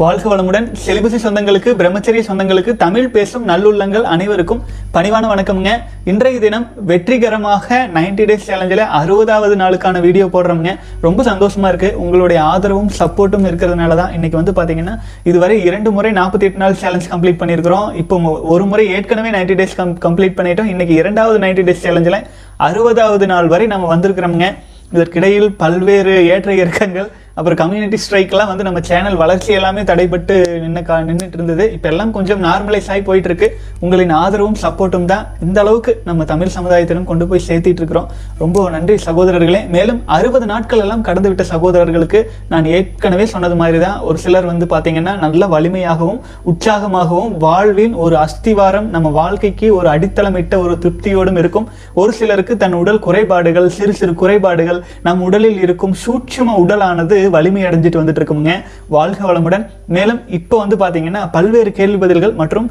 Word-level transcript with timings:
வாழ்க 0.00 0.24
வளமுடன். 0.30 0.66
செலிபசி 0.82 1.18
சொந்தங்களுக்கு 1.22 1.70
பிரம்மச்சரிய 1.78 2.22
சொந்தங்களுக்கு 2.26 2.72
தமிழ் 2.82 3.08
பேசும் 3.14 3.46
நல்லுள்ளங்கள் 3.50 4.04
அனைவருக்கும் 4.14 4.60
பணிவான 4.96 5.24
வணக்கம்ங்க. 5.30 5.70
இன்றைய 6.10 6.36
தினம் 6.44 6.66
வெற்றிகரமாக 6.90 7.78
90 7.96 8.26
டேஸ் 8.30 8.46
சேலஞ்சில் 8.50 8.82
அறுபதாவது 9.00 9.56
நாளுக்கான 9.62 10.02
வீடியோ 10.06 10.26
போடுறோம்ங்க. 10.34 10.74
ரொம்ப 11.06 11.26
சந்தோஷமா 11.30 11.70
இருக்கு. 11.72 11.90
உங்களுடைய 12.04 12.38
ஆதரவும் 12.52 12.92
சப்போர்ட்டும் 13.00 13.48
இருக்கிறதுனால 13.50 13.96
தான் 14.02 14.14
இன்னைக்கு 14.18 14.40
வந்து 14.40 14.56
பார்த்தீங்கன்னா 14.60 14.96
இதுவரை 15.32 15.58
இரண்டு 15.68 15.92
முறை 15.98 16.12
நாற்பத்தி 16.20 16.48
எட்டு 16.50 16.62
நாள் 16.64 16.80
சேலஞ்ச் 16.84 17.10
கம்ப்ளீட் 17.14 17.42
பண்ணியிருக்கிறோம். 17.42 17.90
இப்போ 18.04 18.16
ஒரு 18.54 18.66
முறை 18.72 18.86
ஏற்கனவே 18.96 19.32
90 19.40 19.60
டேஸ் 19.60 19.78
கம்ப்ளீட் 20.06 20.40
பண்ணிட்டோம். 20.40 20.72
இன்னைக்கு 20.74 20.96
இரண்டாவது 21.02 21.38
90 21.46 21.68
டேஸ் 21.70 21.84
சேலஞ்சில் 21.86 22.20
அறுபதாவது 22.68 23.28
நாள் 23.34 23.52
வரை 23.54 23.68
நம்ம 23.76 23.94
வந்திருக்கிறோம்ங்க. 23.94 24.48
இதற்கிடையில் 24.96 25.50
பல்வேறு 25.62 26.12
ஏற்ற 26.34 26.50
இறக்கங்கள் 26.64 27.08
அப்புறம் 27.38 27.58
கம்யூனிட்டி 27.60 27.98
ஸ்ட்ரைக்லாம் 28.04 28.48
வந்து 28.50 28.64
நம்ம 28.66 28.80
சேனல் 28.88 29.16
வளர்ச்சி 29.20 29.50
எல்லாமே 29.58 29.82
தடைப்பட்டு 29.90 30.36
நின்று 30.62 30.82
கா 30.88 30.94
நின்றுட்டு 31.08 31.36
இருந்தது 31.38 31.64
இப்போ 31.74 31.88
எல்லாம் 31.92 32.12
கொஞ்சம் 32.16 32.40
நார்மலைஸ் 32.46 32.88
ஆகி 32.92 33.02
போயிட்டு 33.08 33.28
இருக்கு 33.30 33.48
உங்களின் 33.84 34.12
ஆதரவும் 34.20 34.56
சப்போர்ட்டும் 34.62 35.04
தான் 35.12 35.24
இந்த 35.46 35.58
அளவுக்கு 35.64 35.92
நம்ம 36.08 36.24
தமிழ் 36.32 36.52
சமுதாயத்திலும் 36.56 37.06
கொண்டு 37.10 37.26
போய் 37.30 37.44
சேர்த்திட்டு 37.48 37.80
இருக்கிறோம். 37.82 38.08
ரொம்ப 38.42 38.64
நன்றி 38.76 38.96
சகோதரர்களே. 39.06 39.60
மேலும் 39.74 40.00
அறுபது 40.16 40.46
நாட்கள் 40.52 40.82
எல்லாம் 40.84 41.04
கடந்து 41.08 41.30
விட்ட 41.32 41.46
சகோதரர்களுக்கு 41.52 42.22
நான் 42.52 42.68
ஏற்கனவே 42.76 43.26
சொன்னது 43.34 43.58
மாதிரி 43.60 43.80
தான் 43.84 44.00
ஒரு 44.08 44.18
சிலர் 44.24 44.50
வந்து 44.52 44.68
பார்த்தீங்கன்னா 44.72 45.14
நல்ல 45.24 45.48
வலிமையாகவும் 45.54 46.18
உற்சாகமாகவும் 46.52 47.36
வாழ்வின் 47.46 47.94
ஒரு 48.06 48.16
அஸ்திவாரம் 48.24 48.90
நம்ம 48.96 49.14
வாழ்க்கைக்கு 49.20 49.68
ஒரு 49.78 49.90
அடித்தளமிட்ட 49.94 50.54
ஒரு 50.64 50.76
திருப்தியோடும் 50.86 51.40
இருக்கும். 51.44 51.68
ஒரு 52.02 52.12
சிலருக்கு 52.18 52.56
தன் 52.64 52.76
உடல் 52.82 53.02
குறைபாடுகள் 53.06 53.70
சிறு 53.78 53.94
சிறு 54.02 54.14
குறைபாடுகள் 54.24 54.82
நம் 55.08 55.24
உடலில் 55.28 55.62
இருக்கும் 55.68 55.96
சூட்சும 56.04 56.58
உடலானது 56.64 57.16
வலிமை 57.34 57.62
அடைஞ்சிட்டு 57.68 58.00
வந்துட்டு 58.00 58.20
இருக்குங்க 58.20 58.52
வாழ்க 58.96 59.20
வளமுடன். 59.28 59.64
மேலும் 59.96 60.20
இப்போ 60.38 60.56
வந்து 60.62 60.76
பார்த்தீங்கன்னா 60.82 61.22
பல்வேறு 61.36 61.70
கேள்வி 61.78 61.98
பதில்கள் 62.04 62.34
மற்றும் 62.40 62.66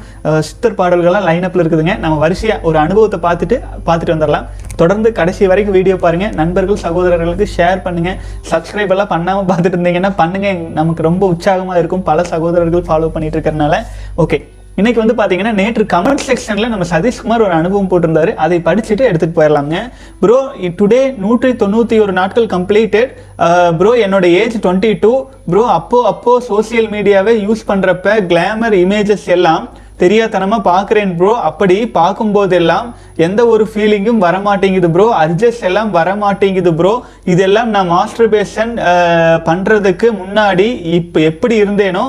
சித்தர் 0.48 0.76
பாடல்கள்லாம் 0.80 1.26
லைனப்பில் 1.28 1.62
இருக்குதுங்க. 1.64 1.94
நம்ம 2.04 2.18
வரிசையா 2.24 2.56
ஒரு 2.70 2.78
அனுபவத்தை 2.84 3.20
பார்த்துட்டு 3.26 3.58
பார்த்துட்டு 3.88 4.14
வந்துடலாம். 4.16 4.48
தொடர்ந்து 4.82 5.08
கடைசி 5.20 5.46
வரைக்கும் 5.52 5.76
வீடியோ 5.78 5.96
பாருங்க. 6.04 6.28
நண்பர்கள் 6.40 6.82
சகோதரர்களுக்கு 6.86 7.48
ஷேர் 7.56 7.84
பண்ணுங்க. 7.86 8.12
சப்ஸ்கிரைப் 8.52 8.94
எல்லாம் 8.96 9.12
பண்ணாமல் 9.14 9.48
பார்த்துட்டு 9.52 9.76
இருந்தீங்கன்னா 9.78 10.12
பண்ணுங்க. 10.22 10.50
நமக்கு 10.80 11.08
ரொம்ப 11.10 11.24
உற்சாகமா 11.34 11.76
இருக்கும். 11.82 12.06
பல 12.10 12.24
சகோதரர்கள் 12.34 12.86
ஃபாலோ 12.90 13.10
பண்ணிட்டு 13.16 13.38
இருக்கறனால 13.38 13.76
ஓகே 14.24 14.40
இன்னைக்கு 14.80 15.00
வந்து 15.02 15.14
பார்த்தீங்கன்னா 15.18 15.52
நேற்று 15.60 15.84
கமெண்ட் 15.92 16.24
செக்ஷனில் 16.26 16.70
நம்ம 16.72 16.84
சதீஷ்குமார் 16.90 17.44
ஒரு 17.46 17.54
அனுபவம் 17.60 17.88
போட்டிருந்தாரு. 17.92 18.32
அதை 18.44 18.58
படிச்சுட்டு 18.66 19.04
எடுத்துட்டு 19.08 19.38
போயிடலாங்க. 19.38 19.76
ப்ரோ 20.20 20.36
டுடே 20.80 21.00
நூற்றி 21.24 21.50
தொண்ணூற்றி 21.62 21.96
ஒரு 22.04 22.12
நாட்கள் 22.18 22.46
கம்ப்ளீட்டட் 22.54 23.10
ப்ரோ 23.80 23.92
என்னோட 24.04 24.26
ஏஜ் 24.42 24.56
டுவெண்ட்டி 24.66 24.92
டூ 25.04 25.12
ப்ரோ 25.52 25.64
அப்போ 25.78 25.98
அப்போ 26.12 26.34
சோஷியல் 26.50 26.88
மீடியாவை 26.94 27.34
யூஸ் 27.46 27.68
பண்ணுறப்ப 27.70 28.14
கிளாமர் 28.30 28.76
இமேஜஸ் 28.84 29.26
எல்லாம் 29.36 29.64
தெரியாதனமாக 29.98 30.68
பார்க்குறேன் 30.70 31.16
ப்ரோ 31.16 31.32
அப்படி 31.40 31.76
பார்க்கும்போதெல்லாம் 31.94 32.88
எந்த 33.16 33.46
ஒரு 33.46 33.64
ஃபீலிங்கும் 33.72 34.22
வரமாட்டேங்குது 34.22 34.90
ப்ரோ 34.90 35.06
அட்ஜஸ்ட் 35.18 35.64
எல்லாம் 35.64 35.90
வரமாட்டேங்குது 35.90 36.72
ப்ரோ 36.74 36.92
இதெல்லாம் 37.24 37.70
நான் 37.70 37.86
மாஸ்டர் 37.86 38.28
பேஷன் 38.28 38.74
பண்ணுறதுக்கு 39.44 40.10
முன்னாடி 40.22 40.68
இப்போ 40.92 41.20
எப்படி 41.20 41.56
இருந்தேனோ 41.62 42.04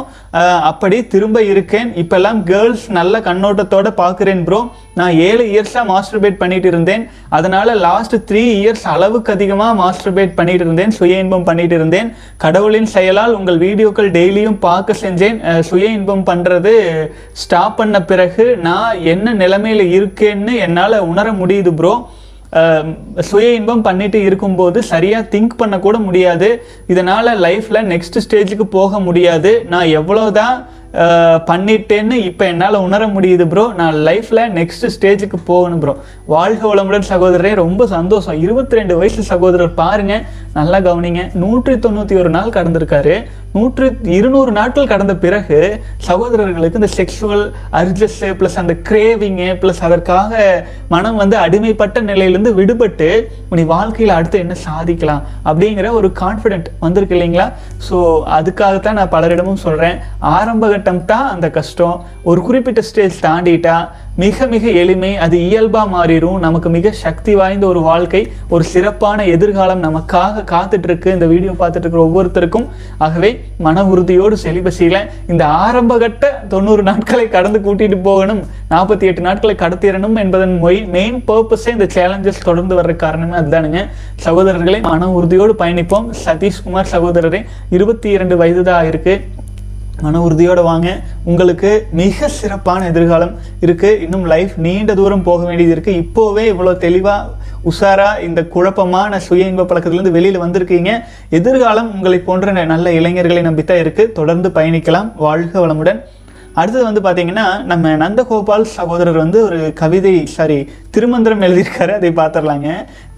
அப்படி 0.62 1.08
திரும்ப 1.08 1.38
இருக்கேன். 1.44 1.90
இப்போல்லாம் 1.96 2.44
கேர்ள்ஸ் 2.44 2.86
நல்ல 2.90 3.20
கண்ணோட்டத்தோட 3.20 3.88
பார்க்குறேன் 4.02 4.44
ப்ரோ 4.44 4.60
நான் 4.98 5.14
ஏழு 5.28 5.44
இயர்ஸாக 5.54 5.84
மாஸ்டர்பேட் 5.92 6.40
பண்ணிட்டு 6.42 6.68
இருந்தேன். 6.72 7.04
அதனால் 7.38 7.72
லாஸ்ட் 7.86 8.16
த்ரீ 8.30 8.44
இயர்ஸ் 8.60 8.86
அளவுக்கு 8.94 9.34
அதிகமாக 9.36 9.74
மாஸ்டர்பேட் 9.82 10.38
பண்ணிட்டு 10.40 10.66
இருந்தேன். 10.66 10.94
சுய 10.98 11.24
இன்பம் 11.24 11.48
பண்ணிட்டு 11.50 11.76
இருந்தேன். 11.80 12.10
கடவுளின் 12.44 12.90
செயலால் 12.96 13.36
உங்கள் 13.40 13.60
வீடியோக்கள் 13.66 14.10
டெய்லியும் 14.18 14.60
பார்க்க 14.68 15.02
செஞ்சேன். 15.04 15.38
சுய 15.70 15.98
இன்பம் 15.98 16.28
பண்ணுறது 16.30 16.74
ஸ்டாப் 17.44 17.78
பண்ண 17.82 18.02
பிறகு 18.14 18.46
நான் 18.70 19.04
என்ன 19.14 19.34
நிலைமையில் 19.44 19.86
இருக்கேன்னு 19.98 20.56
என்னால் 20.68 21.06
உணர 21.12 21.28
முடியுது 21.44 21.74
ப்ரோ 21.82 21.94
சுய 23.30 23.48
இன்பம் 23.58 23.84
பண்ணிட்டு 23.88 24.20
இருக்கும்போது 24.28 24.80
சரியாக 24.92 25.28
திங்க் 25.34 25.60
பண்ணக்கூட 25.60 25.98
முடியாது. 26.06 26.48
இதனால் 26.94 27.30
லைஃப்பில் 27.46 27.88
நெக்ஸ்ட் 27.92 28.18
ஸ்டேஜுக்கு 28.26 28.66
போக 28.78 29.00
முடியாது. 29.08 29.52
நான் 29.74 29.92
எவ்வளோ 30.00 30.24
தான் 30.40 30.56
பண்ணிட்டேன்னு 31.50 32.16
இப்போ 32.30 32.44
என்னால் 32.52 32.84
உணர 32.86 33.02
முடியுது 33.16 33.46
ப்ரோ 33.52 33.66
நான் 33.80 33.98
லைஃப்பில் 34.08 34.44
நெக்ஸ்ட் 34.60 34.86
ஸ்டேஜுக்கு 34.96 35.38
போகணும் 35.50 35.82
ப்ரோ 35.84 35.94
வாழ்க 36.34 36.62
வளமுடன் 36.72 37.10
சகோதரரே. 37.12 37.52
ரொம்ப 37.64 37.88
சந்தோஷம். 37.98 38.40
இருபத்தி 38.46 38.78
ரெண்டு 38.80 38.96
வயசு 39.00 39.24
சகோதரர் 39.34 39.78
பாருங்க. 39.82 40.16
நல்லா 40.58 40.80
கவனிங்க. 40.88 41.24
நூற்றி 41.44 41.76
தொண்ணூற்றி 41.86 42.16
ஒரு 42.22 42.32
நாள் 42.38 42.56
கடந்திருக்காரு. 42.58 43.16
நூற்றி 43.54 43.86
இருநூறு 44.16 44.52
நாட்கள் 44.58 44.90
கடந்த 44.92 45.14
பிறகு 45.24 45.60
சகோதரர்களுக்கு 46.08 46.80
இந்த 46.82 46.90
செக்ஷுவல் 46.98 47.46
அர்ஜஸ்ட் 47.80 48.26
ப்ளஸ் 48.40 48.58
அந்த 48.62 48.74
கிரேவிங்கு 48.88 49.48
ப்ளஸ் 49.62 49.82
அதற்காக 49.88 50.42
மனம் 50.94 51.18
வந்து 51.22 51.36
அடிமைப்பட்ட 51.46 52.02
நிலையிலேருந்து 52.10 52.52
விடுபட்டு 52.60 53.10
நீ 53.60 53.64
வாழ்க்கையில் 53.74 54.16
அடுத்து 54.18 54.44
என்ன 54.44 54.58
சாதிக்கலாம் 54.68 55.24
அப்படிங்கிற 55.50 55.92
ஒரு 56.00 56.10
கான்ஃபிடென்ட் 56.22 56.70
வந்திருக்கு 56.86 57.18
இல்லைங்களா? 57.18 57.48
ஸோ 57.88 57.98
அதுக்காகத்தான் 58.38 59.00
நான் 59.02 59.14
பலரிடமும் 59.16 59.64
சொல்கிறேன் 59.66 59.98
ஆரம்ப 60.36 60.68
கட்டம் 60.80 61.06
தான் 61.14 61.32
அந்த 61.36 61.48
கஷ்டம். 61.56 61.98
ஒரு 62.30 62.40
குறிப்பிட்ட 62.50 62.82
ஸ்டேஜ் 62.90 63.16
தாண்டிட்டா 63.26 63.78
மிக 64.22 64.46
மிக 64.52 64.64
எளிமை 64.82 65.10
அது 65.24 65.36
இயல்பா 65.48 65.82
மாறிடும். 65.94 66.40
நமக்கு 66.46 66.70
மிக 66.76 66.92
சக்தி 67.02 67.34
வாய்ந்த 67.40 67.66
ஒரு 67.72 67.82
வாழ்க்கை 67.88 68.22
ஒரு 68.54 68.64
சிறப்பான 68.72 69.26
எதிர்காலம் 69.34 69.84
நமக்காக 69.86 70.44
காத்துட்டு 70.52 70.88
இருக்கு 70.90 71.10
இந்த 71.16 71.28
வீடியோ 71.34 71.52
பார்த்துட்டு 71.62 71.86
இருக்கிற 71.86 72.02
ஒவ்வொருத்தருக்கும். 72.08 72.66
ஆகவே 73.06 73.32
மன 73.66 73.84
உறுதியோடு 73.92 74.38
செலிபசியில 74.44 75.00
இந்த 75.34 75.44
ஆரம்பகட்ட 75.66 76.32
தொண்ணூறு 76.54 76.84
நாட்களை 76.90 77.26
கடந்து 77.36 77.62
கூட்டிட்டு 77.68 78.00
போகணும். 78.10 78.42
நாற்பத்தி 78.74 79.08
எட்டு 79.12 79.24
நாட்களை 79.28 79.56
கடத்திடணும் 79.64 80.18
என்பதன் 80.24 80.56
மொய் 80.66 80.82
மெயின் 80.98 81.20
பர்பஸே 81.32 81.72
இந்த 81.78 81.90
சேலஞ்சஸ் 81.98 82.46
தொடர்ந்து 82.50 82.78
வர்ற 82.82 82.96
காரணமே 83.06 83.38
அதுதானுங்க. 83.42 83.82
சகோதரர்களை 84.28 84.82
மன 84.92 85.12
உறுதியோடு 85.20 85.56
பயணிப்போம். 85.64 86.10
சதீஷ்குமார் 86.26 86.94
சகோதரரே 86.96 87.44
இருபத்தி 87.78 88.10
இரண்டு 88.18 88.38
வயது 88.44 88.64
தான் 88.72 88.88
இருக்கு 88.92 89.16
மன 90.02 90.22
உறுதியோடு 90.28 90.64
வாங்க. 90.70 90.90
உங்களுக்கு 91.32 91.72
மிக 92.02 92.28
சிறப்பான 92.40 92.88
எதிர்காலம் 92.92 93.34
இருக்குது 93.66 94.00
இன்னும் 94.06 94.26
லைஃப் 94.34 94.54
நீண்ட 94.66 94.94
தூரம் 95.02 95.28
போக 95.30 95.42
வேண்டியது 95.50 95.76
இருக்குது 95.76 96.00
இப்போவே 96.04 96.46
இவ்வளோ 96.54 96.74
தெளிவாக 96.86 97.38
உஷாராக 97.72 98.22
இந்த 98.28 98.42
குழப்பமான 98.54 99.20
சுய 99.26 99.50
இன்ப 99.52 99.64
பழக்கத்துலேருந்து 99.64 100.16
வெளியில் 100.18 100.44
வந்திருக்கீங்க. 100.44 100.92
எதிர்காலம் 101.40 101.92
உங்களை 101.96 102.20
போன்ற 102.30 102.66
நல்ல 102.74 102.94
இளைஞர்களை 103.00 103.44
நம்பித்தான் 103.50 103.84
இருக்குது 103.84 104.16
தொடர்ந்து 104.20 104.50
பயணிக்கலாம். 104.60 105.12
வாழ்க 105.26 105.68
வளமுடன். 105.68 106.02
அடுத்தது 106.60 106.86
வந்து 106.88 107.02
பார்த்தீங்கன்னா 107.06 107.44
நம்ம 107.72 107.92
நந்தகோபால் 108.04 108.66
சகோதரர் 108.78 109.20
வந்து 109.24 109.44
ஒரு 109.48 109.60
கவிதை 109.82 110.14
சாரி 110.36 110.58
திருமந்திரம் 110.96 111.44
எழுதியிருக்காரு. 111.48 111.94
அதை 112.00 112.10
பார்த்துடலாங்க. 112.20 112.70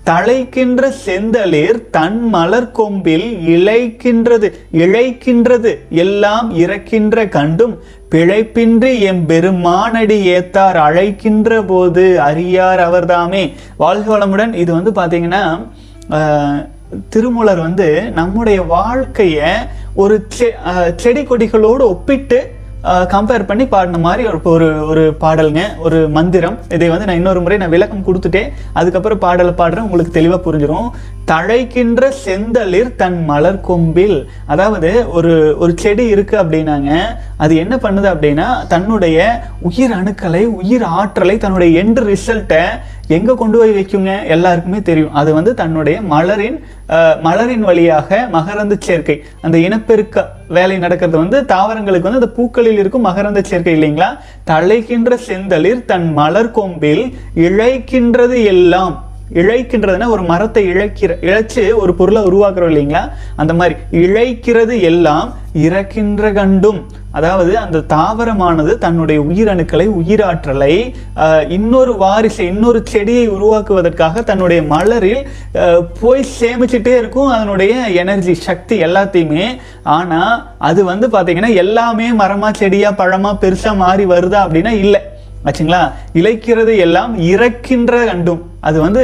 தழைக்கின்ற 0.06 0.94
செந்தளிர் 1.06 1.90
தன் 1.90 2.30
மலர் 2.30 2.72
கொம்பில் 2.72 3.38
இழைக்கின்றது. 3.48 4.52
இழைக்கின்றது. 4.74 5.78
எல்லாம் 5.90 6.56
இறக்கின்ற 6.56 7.28
கண்டும் 7.28 7.80
பிழைப்பின்றி 8.12 9.00
எம் 9.00 9.28
பெருமானடி 9.28 10.22
ஏத்தார் 10.22 10.78
அழைக்கின்ற 10.78 11.64
போது 11.64 12.22
அறியார் 12.22 12.80
அவர்தாமே. 12.80 13.54
வாழ்க 13.78 14.18
வளமுடன். 14.18 14.54
இது 14.54 14.74
வந்து 14.74 14.92
பார்த்தீங்கன்னா 14.92 15.68
திருமூலர் 17.10 17.60
வந்து 17.60 18.12
நம்முடைய 18.12 18.62
வாழ்க்கைய 18.62 19.50
ஒரு 19.96 20.28
செ- 20.40 20.96
செடி 20.96 21.22
கொடிகளோடு 21.22 21.80
ஒப்பிட்டு 21.80 22.52
கம்பேர் 23.14 23.46
பண்ணி 23.50 23.66
பாடின 23.72 23.98
மாதிரி 24.06 24.24
ஒரு 24.30 24.40
ஒரு 24.52 24.68
ஒரு 24.92 25.04
பாடலுங்க 25.24 25.64
ஒரு 25.86 25.98
மந்திரம். 26.18 26.58
இதை 26.76 26.90
வந்து 26.90 27.08
நான் 27.08 27.20
இன்னொரு 27.20 27.42
முறை 27.42 27.58
நான் 27.58 27.74
விளக்கம் 27.76 28.06
கொடுத்துட்டேன். 28.08 28.52
அதுக்கப்புறம் 28.74 29.24
பாடலை 29.26 29.54
பாடுறேன் 29.60 29.88
உங்களுக்கு 29.88 30.18
தெளிவாக 30.18 30.42
புரிஞ்சிடும் 30.46 30.90
தழைக்கின்ற 31.32 32.12
செந்தளிர் 32.26 32.96
தன் 33.02 33.20
மலர் 33.26 33.60
கொம்பில். 33.70 34.18
அதாவது 34.54 34.90
ஒரு 35.18 35.34
ஒரு 35.64 35.74
செடி 35.84 36.06
இருக்கு 36.16 36.38
அப்படின்னாங்க. 36.44 36.92
அது 37.38 37.54
என்ன 37.64 37.76
பண்ணுது 37.76 38.08
அப்படின்னா 38.14 38.48
தன்னுடைய 38.74 39.20
உயிர் 39.70 39.96
அணுக்களை 40.00 40.44
உயிர் 40.62 40.84
ஆற்றலை 40.84 41.38
தன்னுடைய 41.38 41.84
எண்டு 41.84 42.04
ரிசல்ட்டை 42.12 42.64
எங்கே 43.18 43.34
கொண்டு 43.40 43.58
போய் 43.60 43.76
வைக்குங்க? 43.78 44.12
எல்லாருக்குமே 44.36 44.80
தெரியும். 44.90 45.14
அது 45.22 45.30
வந்து 45.38 45.52
தன்னுடைய 45.62 45.98
மலரின் 46.14 46.58
மலரின் 47.28 47.66
வழியாக 47.68 48.18
மகரந்த 48.34 48.76
சேர்க்கை. 48.88 49.16
அந்த 49.46 49.58
இனப்பெருக்க 49.66 50.26
வேலை 50.58 50.78
நடக்கிறது 50.84 51.18
வந்து 51.18 51.38
தாவரங்களுக்கு 51.54 52.08
வந்து 52.10 52.22
அந்த 52.22 52.32
பூக்களில் 52.38 52.82
இருக்கும் 52.82 53.08
மகரந்த 53.10 53.42
சேர்க்கை 53.52 53.76
இல்லைங்களா? 53.78 54.10
தழைக்கின்ற 54.52 55.18
செந்தளிர் 55.28 55.86
தன் 55.92 56.10
மலர் 56.20 56.52
கொம்பில் 56.60 57.04
இழைக்கின்றது 57.48 58.40
எல்லாம். 58.54 58.96
இழைக்கின்றதுன்னா 59.40 60.08
ஒரு 60.16 60.24
மரத்தை 60.32 60.64
இழைக்கிற 60.72 61.12
இழைச்சு 61.28 61.64
ஒரு 61.82 61.94
பொருளை 62.00 62.22
உருவாக்குறோம் 62.30 62.72
இல்லைங்களா? 62.72 63.04
அந்த 63.36 63.54
மாதிரி 63.54 63.76
இழைக்கிறது 64.06 64.76
எல்லாம் 64.90 65.28
இறக்கின்ற 65.68 66.32
கண்டும். 66.40 66.82
அதாவது 67.18 67.54
அந்த 67.62 67.78
தாவரமானது 67.94 68.74
தன்னுடைய 68.84 69.22
உயிரணுக்களை 69.30 69.88
உயிராற்றலை 70.00 70.76
இன்னொரு 71.56 71.94
வாரிசை 72.04 72.44
இன்னொரு 72.52 72.80
செடியை 72.92 73.26
உருவாக்குவதற்காக 73.30 74.24
தன்னுடைய 74.30 74.62
மலரில் 74.74 75.26
போய் 76.02 76.24
சேமிச்சுட்டே 76.40 76.94
இருக்கும் 77.02 77.34
அதனுடைய 77.38 77.74
எனர்ஜி 78.04 78.36
சக்தி 78.48 78.78
எல்லாத்தையுமே. 78.88 79.48
ஆனால் 79.98 80.36
அது 80.58 80.84
வந்து 80.92 81.08
பார்த்திங்கன்னா 81.08 81.54
எல்லாமே 81.64 82.08
மரமாக 82.22 82.60
செடியாக 82.62 83.00
பழமாக 83.02 83.42
பெருசாக 83.44 83.82
மாறி 83.84 84.06
வருதா 84.14 84.40
அப்படின்னா 84.46 84.74
இல்லை. 84.86 85.02
ஆச்சுங்களா? 85.46 85.84
இழைக்கிறது 86.14 86.76
எல்லாம் 86.88 87.14
இறக்கின்ற 87.34 88.06
கண்டும். 88.12 88.42
அது 88.62 88.82
வந்து 88.82 89.02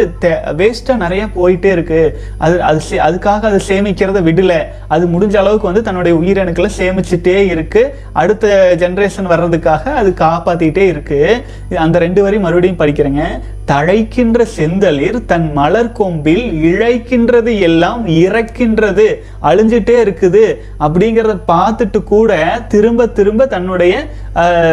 வேஸ்ட்டாக 0.57 1.01
நிறையா 1.03 1.25
போயிட்டே 1.35 1.69
இருக்குது 1.77 2.13
அது 2.37 2.55
அது 2.61 2.79
சே- 2.89 3.01
அதுக்காக 3.07 3.41
அதை 3.49 3.59
சேமிக்கிறத 3.69 4.19
விடலை. 4.27 4.59
அது 4.87 5.07
முடிஞ்ச 5.07 5.35
அளவுக்கு 5.35 5.65
வந்து 5.69 5.81
தன்னுடைய 5.81 6.17
உயிரணுக்களை 6.17 6.69
சேமிச்சுட்டே 6.77 7.35
இருக்குது 7.53 7.91
அடுத்த 8.13 8.75
ஜென்ரேஷன் 8.79 9.29
வர்றதுக்காக 9.29 9.83
அது 10.01 10.09
காப்பாற்றிக்கிட்டே 10.19 10.85
இருக்குது 10.93 11.75
அந்த 11.75 11.99
ரெண்டு 11.99 12.21
வரையும் 12.21 12.47
மறுபடியும் 12.47 12.81
படிக்கிறேங்க. 12.81 13.23
தழைக்கின்ற 13.67 14.45
செந்தளிர் 14.57 15.25
தன் 15.25 15.51
மலர் 15.51 15.91
கொம்பில் 15.91 16.45
இழைக்கின்றது 16.67 17.59
எல்லாம் 17.59 18.07
இறக்கின்றது. 18.07 19.07
அழிஞ்சிட்டே 19.43 19.95
இருக்குது. 20.05 20.43
அப்படிங்கிறத 20.79 21.33
பார்த்துட்டு 21.47 22.03
கூட 22.03 22.31
திரும்ப 22.67 23.07
திரும்ப 23.07 23.45
தன்னுடைய 23.45 23.93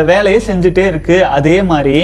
வேலையை 0.07 0.41
செஞ்சுட்டே 0.47 0.85
இருக்குது 0.93 1.27
அதே 1.39 1.63
மாதிரி 1.63 1.99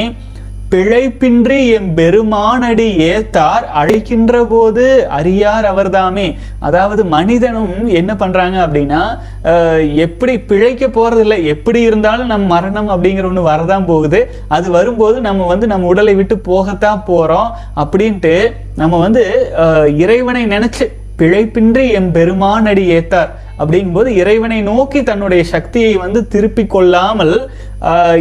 பிழைப்பின்றி 0.70 1.56
எம் 1.70 1.88
பெருமானடி 1.96 2.84
ஏத்தார் 3.06 3.64
அழைக்கின்ற 3.74 4.44
போது 4.44 4.84
அறியார் 5.10 5.66
அவர்தாமே. 5.66 6.26
அதாவது 6.60 7.02
மனிதனும் 7.08 7.72
என்ன 7.92 8.12
பண்றாங்க 8.16 8.56
அப்படின்னா 8.64 9.00
அஹ், 9.44 9.84
எப்படி 9.98 10.34
பிழைக்க 10.44 10.88
போறதில்லை 10.90 11.38
எப்படி 11.46 11.80
இருந்தாலும் 11.82 12.26
நம் 12.26 12.46
மரணம் 12.46 12.90
அப்படிங்கிற 12.90 13.28
ஒண்ணு 13.28 13.44
வரதான் 13.46 13.84
போகுது. 13.84 14.20
அது 14.48 14.70
வரும்போது 14.70 15.18
நம்ம 15.20 15.46
வந்து 15.46 15.66
நம்ம 15.66 15.86
உடலை 15.86 16.14
விட்டு 16.14 16.36
போகத்தான் 16.48 17.04
போறோம் 17.06 17.50
அப்படின்ட்டு 17.76 18.34
நம்ம 18.76 18.98
வந்து 18.98 19.24
இறைவனை 19.96 20.44
நினைச்சு 20.46 20.86
பிழைப்பின்றி 21.18 21.92
எம் 21.92 22.12
பெருமானடி 22.12 22.84
ஏத்தார். 22.92 23.30
அப்படிங்கும்போது 23.60 24.10
இறைவனை 24.14 24.62
நோக்கி 24.62 25.02
தன்னுடைய 25.02 25.42
சக்தியை 25.44 25.94
வந்து 25.96 26.20
திருப்பி 26.26 26.66
கொள்ளாமல் 26.66 27.34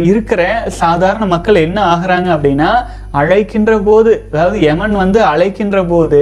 இருக்கிற 0.02 0.42
சாதாரண 0.68 1.24
மக்கள் 1.26 1.56
என்ன 1.56 1.78
ஆகிறாங்க 1.94 2.28
அப்படின்னா 2.36 2.70
அழைக்கின்ற 3.12 3.72
போது 3.80 4.10
அதாவது 4.32 4.60
யமன் 4.60 4.94
வந்து 4.94 5.20
அழைக்கின்ற 5.24 5.78
போது 5.84 6.20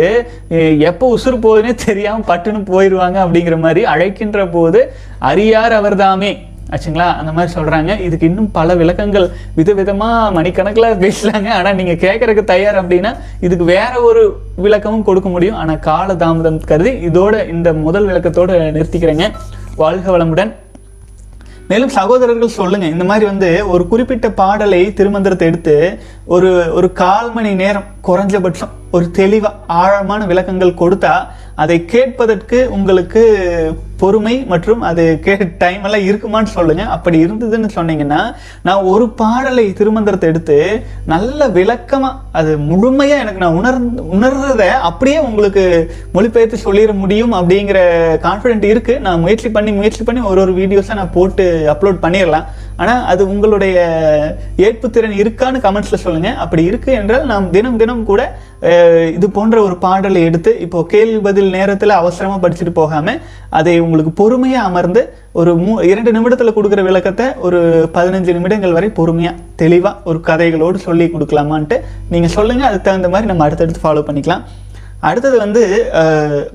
எப்போ 0.90 1.06
உசுறு 1.16 1.36
போகுதுன்னே 1.36 1.74
தெரியாமல் 1.86 2.28
பட்டுன்னு 2.30 2.62
போயிடுவாங்க 2.72 3.18
அப்படிங்கிற 3.24 3.58
மாதிரி 3.58 3.82
அழைக்கின்ற 3.84 4.46
போது 4.48 4.80
அறியார் 5.18 5.72
அவர்தாமே. 5.72 6.32
ஆச்சுங்களா? 6.72 7.08
அந்த 7.20 7.30
மாதிரி 7.36 7.50
சொல்றாங்க. 7.56 7.92
இதுக்கு 8.06 8.28
இன்னும் 8.30 8.50
பல 8.58 8.74
விளக்கங்கள் 8.82 9.26
விதவிதமாக 9.58 10.34
மணிக்கணக்கில் 10.38 10.88
பேசுகிறாங்க 11.02 11.48
ஆனால் 11.58 11.76
நீங்கள் 11.80 12.00
கேட்குறக்கு 12.04 12.44
தயார் 12.52 12.80
அப்படின்னா 12.82 13.12
இதுக்கு 13.46 13.66
வேற 13.74 13.92
ஒரு 14.10 14.22
விளக்கமும் 14.66 15.06
கொடுக்க 15.08 15.28
முடியும். 15.34 15.58
ஆனால் 15.62 15.82
கால 15.90 16.16
தாமதம் 16.22 16.62
கருதி 16.70 16.94
இதோட 17.10 17.34
இந்த 17.56 17.68
முதல் 17.86 18.08
விளக்கத்தோட 18.10 18.52
நிறுத்திக்கிறேங்க. 18.78 19.28
வாழ்க 19.82 20.08
வளமுடன். 20.16 20.52
மேலும் 21.70 21.92
சகோதரர்கள் 21.96 22.56
சொல்லுங்க. 22.58 22.86
இந்த 22.94 23.04
மாதிரி 23.08 23.24
வந்து 23.30 23.48
ஒரு 23.72 23.82
குறிப்பிட்ட 23.88 24.26
பாடலை 24.38 24.82
திருமந்திரத்தை 24.98 25.46
எடுத்து 25.50 25.74
ஒரு 26.34 26.50
ஒரு 26.78 26.88
கால் 27.00 27.28
மணி 27.34 27.50
நேரம் 27.62 27.88
குறைஞ்சபட்சம் 28.08 28.72
ஒரு 28.96 29.06
தெளிவாக 29.18 29.58
ஆழமான 29.82 30.20
விளக்கங்கள் 30.30 30.80
கொடுத்தா 30.82 31.14
அதை 31.62 31.76
கேட்பதற்கு 31.92 32.58
உங்களுக்கு 32.76 33.22
பொறுமை 34.00 34.34
மற்றும் 34.50 34.82
அது 34.88 35.04
கே 35.24 35.32
டைம் 35.62 35.84
எல்லாம் 35.86 36.04
இருக்குமான்னு 36.08 36.50
சொல்லுங்க. 36.56 36.82
அப்படி 36.96 37.16
இருந்ததுன்னு 37.24 37.68
சொன்னீங்கன்னா 37.76 38.20
நான் 38.66 38.86
ஒரு 38.92 39.04
பாடலை 39.20 39.64
திருமந்திரத்தை 39.78 40.28
எடுத்து 40.32 40.58
நல்ல 41.12 41.48
விளக்கமாக 41.56 42.20
அது 42.40 42.52
முழுமையாக 42.68 43.22
எனக்கு 43.24 43.42
நான் 43.44 43.58
உணர்ந்து 43.60 44.04
உணர்றத 44.16 44.62
அப்படியே 44.90 45.18
உங்களுக்கு 45.28 45.64
மொழிபெயர்த்து 46.16 46.64
சொல்லிட 46.66 46.94
முடியும் 47.02 47.34
அப்படிங்கிற 47.40 47.80
கான்ஃபிடென்ட் 48.28 48.70
இருக்குது 48.72 49.04
நான் 49.06 49.22
முயற்சி 49.24 49.50
பண்ணி 49.58 49.72
முயற்சி 49.80 50.04
பண்ணி 50.08 50.22
ஒரு 50.32 50.42
ஒரு 50.44 50.54
வீடியோஸை 50.60 50.96
நான் 51.00 51.14
போட்டு 51.18 51.46
அப்லோட் 51.74 52.02
பண்ணிடலாம். 52.04 52.48
ஆனால் 52.82 53.02
அது 53.12 53.22
உங்களுடைய 53.32 53.76
ஏற்புத்திறன் 54.66 55.16
இருக்கான்னு 55.22 55.64
கமெண்ட்ஸில் 55.64 56.04
சொல்லுங்கள் 56.04 56.36
அப்படி 56.44 56.62
இருக்குது 56.70 56.98
என்றால் 57.00 57.24
நாம் 57.32 57.46
தினம் 57.56 57.80
தினம் 57.82 58.04
கூட 58.10 58.22
இது 59.16 59.26
போன்ற 59.30 59.56
ஒரு 59.66 59.74
பாடலை 59.84 60.20
எடுத்து 60.28 60.50
இப்போ 60.64 60.78
கேள்வி 60.92 61.18
பதில் 61.26 61.50
நேரத்தில் 61.50 61.98
அவசரமாக 62.00 62.40
படிச்சுட்டு 62.44 62.74
போகாமல் 62.80 63.20
அதை 63.58 63.74
உங்களுக்கு 63.86 64.12
பொறுமையாக 64.20 64.68
அமர்ந்து 64.68 65.02
ஒரு 65.40 65.52
மூ 65.64 65.72
இரண்டு 65.90 66.10
நிமிடத்தில் 66.16 66.56
கொடுக்குற 66.56 66.82
விளக்கத்தை 66.88 67.26
ஒரு 67.46 67.58
பதினஞ்சு 67.96 68.32
நிமிடங்கள் 68.38 68.76
வரை 68.78 68.88
பொறுமையாக 68.98 69.42
தெளிவாக 69.62 70.10
ஒரு 70.10 70.20
கதைகளோடு 70.28 70.78
சொல்லி 70.86 71.06
கொடுக்கலாமான்ட்டு 71.14 71.78
நீங்கள் 72.14 72.34
சொல்லுங்கள் 72.36 72.68
அதுக்கு 72.68 72.88
தகுந்த 72.88 73.10
மாதிரி 73.14 73.30
நம்ம 73.32 73.46
அடுத்தடுத்து 73.46 73.84
ஃபாலோ 73.84 74.04
பண்ணிக்கலாம். 74.08 74.44
அடுத்தது 75.06 75.36
வந்து 75.42 75.60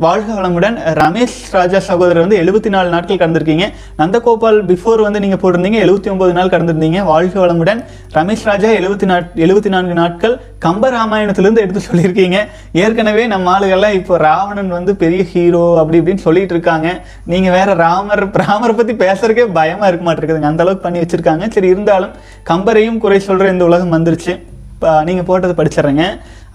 வாழ்க 0.05 0.29
வளமுடன் 0.37 0.77
ரமேஷ் 0.99 1.35
ராஜா 1.57 1.79
சகோதரர் 1.85 2.23
வந்து 2.23 2.39
எழுபத்தி 2.43 2.69
நாலு 2.73 2.89
நாட்கள் 2.93 3.19
கடந்திருக்கீங்க. 3.21 3.65
நந்தகோபால் 3.99 4.59
பிஃபோர் 4.71 5.03
வந்து 5.05 5.21
நீங்கள் 5.25 5.39
போட்டிருந்தீங்க 5.43 5.79
எழுபத்தி 5.85 6.09
ஒன்பது 6.13 6.33
நாள் 6.37 6.51
கடந்திருந்தீங்க. 6.53 6.99
வாழ்க 7.11 7.35
வளமுடன். 7.43 7.79
ரமேஷ் 8.17 8.43
ராஜா 8.49 8.69
எழுபத்தி 8.79 9.07
நாட் 9.11 9.29
எழுபத்தி 9.45 9.71
நான்கு 9.75 9.95
நாட்கள் 10.01 10.35
கம்ப 10.65 10.91
ராமாயணத்துலேருந்து 10.97 11.63
எடுத்து 11.65 11.87
சொல்லியிருக்கீங்க. 11.87 12.39
ஏற்கனவே 12.83 13.23
நம்ம 13.33 13.53
ஆளுகள்லாம் 13.55 13.97
இப்போ 13.99 14.17
ராவணன் 14.27 14.75
வந்து 14.77 14.93
பெரிய 15.05 15.23
ஹீரோ 15.31 15.63
அப்படி 15.81 15.99
இப்படின்னு 16.01 16.25
சொல்லிட்டு 16.27 16.55
இருக்காங்க. 16.57 16.87
நீங்கள் 17.33 17.55
வேற 17.57 17.69
ராமர் 17.85 18.25
ராமரை 18.45 18.75
பற்றி 18.81 18.95
பேசுறதுக்கே 19.05 19.47
பயமாக 19.59 19.89
இருக்க 19.91 20.05
மாட்டிருக்குதுங்க. 20.09 20.53
அந்த 20.53 20.63
அளவுக்கு 20.65 20.87
பண்ணி 20.87 21.01
வச்சுருக்காங்க. 21.03 21.45
சரி 21.57 21.69
இருந்தாலும் 21.75 22.15
கம்பரையும் 22.51 23.01
குறை 23.05 23.21
சொல்கிற 23.29 23.55
இந்த 23.55 23.65
உலகம் 23.71 23.95
வந்துருச்சு. 23.97 24.35
இப்போ 24.75 24.93
நீங்கள் 25.07 25.27
போட்டதை 25.27 25.53
படிச்சிடுறேங்க. 25.57 26.05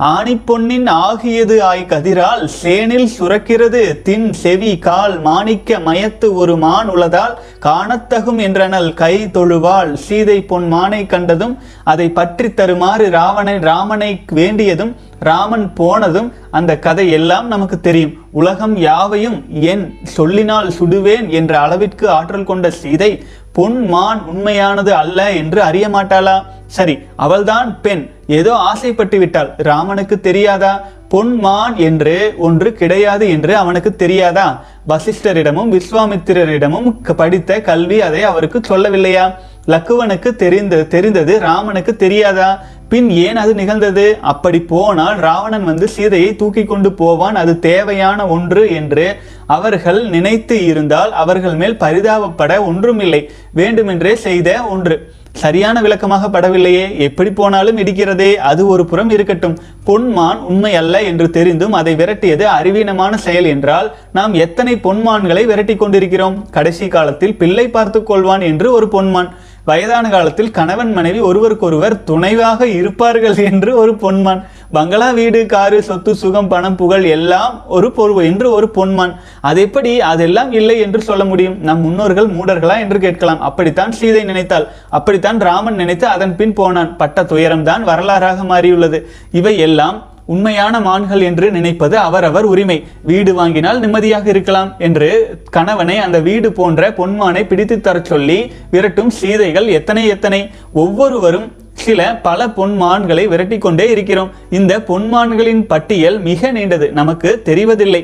ஆணி 0.07 0.35
பொன்னின் 0.49 0.87
ஆகியது 0.87 1.55
ஆய் 1.69 1.87
கதிரால் 1.93 2.43
சேனில் 2.59 3.09
சுரக்கிறது. 3.15 3.81
தின் 4.09 4.29
செவி 4.43 4.73
கால் 4.85 5.17
மாணிக்க 5.21 5.79
மயத்து 5.87 6.29
ஒரு 6.43 6.55
மான் 6.65 6.91
உளதால் 6.95 7.35
காணத்தகும் 7.67 8.39
என்றனல் 8.47 8.95
கை 8.95 9.15
தொழுவாள். 9.37 9.91
சீதை 10.05 10.39
பொன் 10.53 10.69
மானை 10.73 11.03
கண்டதும் 11.07 11.59
அதை 11.85 12.09
பற்றி 12.11 12.51
தருமாறு 12.55 13.09
ராவணை 13.19 13.59
ராமனை 13.71 14.11
வேண்டியதும் 14.39 14.95
ராமன் 15.21 15.67
போனதும் 15.75 16.29
அந்த 16.51 16.73
கதை 16.85 17.07
எல்லாம் 17.11 17.47
நமக்கு 17.47 17.77
தெரியும். 17.81 18.15
உலகம் 18.41 18.77
யாவையும் 18.77 19.39
என் 19.73 19.85
சொல்லினால் 20.17 20.69
சுடுவேன் 20.79 21.27
என்ற 21.39 21.53
அளவிற்கு 21.61 22.05
ஆற்றல் 22.17 22.49
கொண்ட 22.51 22.71
சீதை 22.83 23.11
பொன் 23.59 23.79
மான் 23.93 24.21
உண்மையானது 24.33 24.93
அல்ல 25.03 25.21
என்று 25.41 25.61
அறிய 25.69 25.87
மாட்டாளா? 25.89 26.37
சரி 26.77 26.95
அவள்தான் 27.25 27.69
பெண். 27.85 28.05
ஏதோ 28.41 28.53
ஆசைப்பட்டு 28.71 29.17
விட்டாள். 29.19 29.51
ராமனுக்கு 29.69 30.17
தெரியாதா? 30.27 30.73
பொன் 31.13 31.33
மான் 31.45 31.77
என்று 31.89 32.17
ஒன்று 32.47 32.71
கிடையாது 32.81 33.27
என்று 33.35 33.53
அவனுக்கு 33.63 33.91
தெரியாதா? 34.03 34.47
வசிஷ்டரிடமும் 34.89 35.73
விஸ்வாமித்திரரிடமும் 35.77 36.89
படித்த 37.21 37.61
கல்வி 37.69 37.99
அதை 38.09 38.23
அவருக்கு 38.31 38.59
சொல்லவில்லையா? 38.69 39.25
லக்குவனுக்கு 39.73 40.31
தெரிந்த 40.43 40.83
தெரிந்தது 40.95 41.33
ராமனுக்கு 41.49 41.95
தெரியாதா? 42.05 42.51
பின் 42.89 43.11
ஏன் 43.11 43.37
அது 43.37 43.55
நிகழ்ந்தது? 43.55 44.19
அப்படி 44.21 44.61
போனால் 44.61 45.17
ராவணன் 45.17 45.65
வந்து 45.65 45.89
சீதையை 45.89 46.37
தூக்கி 46.37 46.65
கொண்டு 46.65 46.93
போவான் 46.93 47.35
அது 47.35 47.59
தேவையான 47.59 48.27
ஒன்று 48.29 48.75
என்று 48.75 49.17
அவர்கள் 49.47 50.01
நினைத்து 50.09 50.65
இருந்தால் 50.65 51.13
அவர்கள் 51.13 51.55
மேல் 51.55 51.81
பரிதாபப்பட 51.81 52.65
ஒன்றுமில்லை. 52.65 53.31
வேண்டுமென்றே 53.53 54.15
செய்த 54.15 54.63
ஒன்று. 54.63 54.97
சரியான 55.33 55.81
விளக்கமாக 55.81 56.29
படவில்லையே. 56.29 56.97
எப்படி 56.99 57.31
போனாலும் 57.31 57.79
இடிக்கிறதே. 57.79 58.35
அது 58.35 58.67
ஒரு 58.67 58.85
புறம் 58.85 59.11
இருக்கட்டும். 59.11 59.59
பொன்மான் 59.85 60.39
உண்மை 60.39 60.75
அல்ல 60.75 61.03
என்று 61.03 61.31
தெரிந்தும் 61.31 61.73
அதை 61.73 61.95
விரட்டியது 61.95 62.45
அறிவீனமான 62.59 63.15
செயல் 63.17 63.45
என்றால் 63.45 63.95
நாம் 64.13 64.35
எத்தனை 64.35 64.75
பொன்மான்களை 64.75 65.45
விரட்டி 65.47 65.77
கொண்டிருக்கிறோம்? 65.77 66.49
கடைசி 66.51 66.89
காலத்தில் 66.89 67.37
பிள்ளை 67.37 67.69
பார்த்து 67.69 68.01
கொள்வான் 68.01 68.43
என்று 68.43 68.73
ஒரு 68.73 68.89
பொன்மான். 68.89 69.31
வயதான 69.69 70.09
காலத்தில் 70.09 70.51
கணவன் 70.51 70.93
மனைவி 70.93 71.21
ஒருவருக்கொருவர் 71.21 71.95
துணைவாக 72.07 72.63
இருப்பார்கள் 72.81 73.37
என்று 73.51 73.71
ஒரு 73.77 73.93
பொன்மான். 73.95 74.41
பங்களா 74.73 75.11
வீடு 75.11 75.47
காரு 75.47 75.83
சொத்து 75.83 76.13
சுகம் 76.15 76.49
பணம் 76.49 76.77
புகழ் 76.77 77.05
எல்லாம் 77.17 77.55
ஒரு 77.69 77.93
பொருள் 77.93 78.25
என்று 78.25 78.51
ஒரு 78.51 78.69
பொன்மான். 78.69 79.15
அது 79.41 79.61
எப்படி? 79.61 79.93
அதெல்லாம் 80.01 80.53
இல்லை 80.53 80.79
என்று 80.79 81.01
சொல்ல 81.03 81.25
முடியும். 81.25 81.57
நம் 81.61 81.81
முன்னோர்கள் 81.81 82.27
மூடர்களா 82.27 82.79
என்று 82.79 82.99
கேட்கலாம். 82.99 83.41
அப்படித்தான் 83.41 83.93
சீதை 83.93 84.23
நினைத்தாள். 84.25 84.69
அப்படித்தான் 84.91 85.39
ராமன் 85.39 85.75
நினைத்து 85.75 86.07
அதன் 86.07 86.37
பின் 86.37 86.53
போனான். 86.53 86.97
பட்ட 86.97 87.23
துயரம்தான் 87.23 87.85
வரலாறாக 87.85 88.45
மாறியுள்ளது. 88.45 89.01
இவை 89.33 89.59
எல்லாம் 89.59 89.99
உண்மையான 90.33 90.75
மான்கள் 90.87 91.23
என்று 91.29 91.47
நினைப்பது 91.57 91.97
அவரவர் 92.09 92.47
உரிமை. 92.53 92.79
வீடு 93.11 93.33
வாங்கினால் 93.39 93.83
நிம்மதியாக 93.85 94.29
இருக்கலாம் 94.35 94.73
என்று 94.89 95.11
கணவனை 95.57 95.97
அந்த 96.07 96.19
வீடு 96.27 96.49
போன்ற 96.59 96.91
பொன்மானை 96.99 97.45
பிடித்து 97.53 97.79
தரச் 97.87 98.11
சொல்லி 98.13 98.41
விரட்டும் 98.75 99.15
சீதைகள் 99.21 99.69
எத்தனை 99.79 100.05
எத்தனை. 100.17 100.43
ஒவ்வொருவரும் 100.83 101.49
சில 101.85 102.03
பல 102.27 102.47
பொன்மான்களை 102.57 103.25
விரட்டி 103.33 103.57
கொண்டே 103.65 103.85
இருக்கிறோம். 103.95 104.31
இந்த 104.59 104.73
பொன்மான்களின் 104.89 105.61
பட்டியல் 105.73 106.17
மிக 106.29 106.51
நீண்டது. 106.57 106.87
நமக்கு 106.99 107.31
தெரிவதில்லை. 107.49 108.01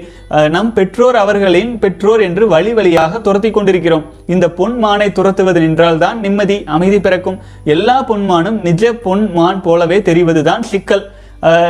நம் 0.54 0.70
பெற்றோர் 0.78 1.16
அவர்களின் 1.22 1.72
பெற்றோர் 1.82 2.22
என்று 2.26 2.44
வழி 2.54 2.72
வழியாக 2.78 3.20
துரத்தி 3.26 3.50
கொண்டிருக்கிறோம். 3.56 4.04
இந்த 4.34 4.48
பொன்மானை 4.60 5.08
துரத்துவது 5.18 5.62
நின்றால்தான் 5.66 6.20
நிம்மதி 6.26 6.58
அமைதி 6.76 7.00
பிறக்கும். 7.06 7.40
எல்லா 7.74 7.96
பொன்மானும் 8.12 8.60
நிஜ 8.68 8.92
பொன்மான் 9.06 9.60
போலவே 9.66 10.00
தெரிவதுதான் 10.10 10.64
சிக்கல். 10.72 11.04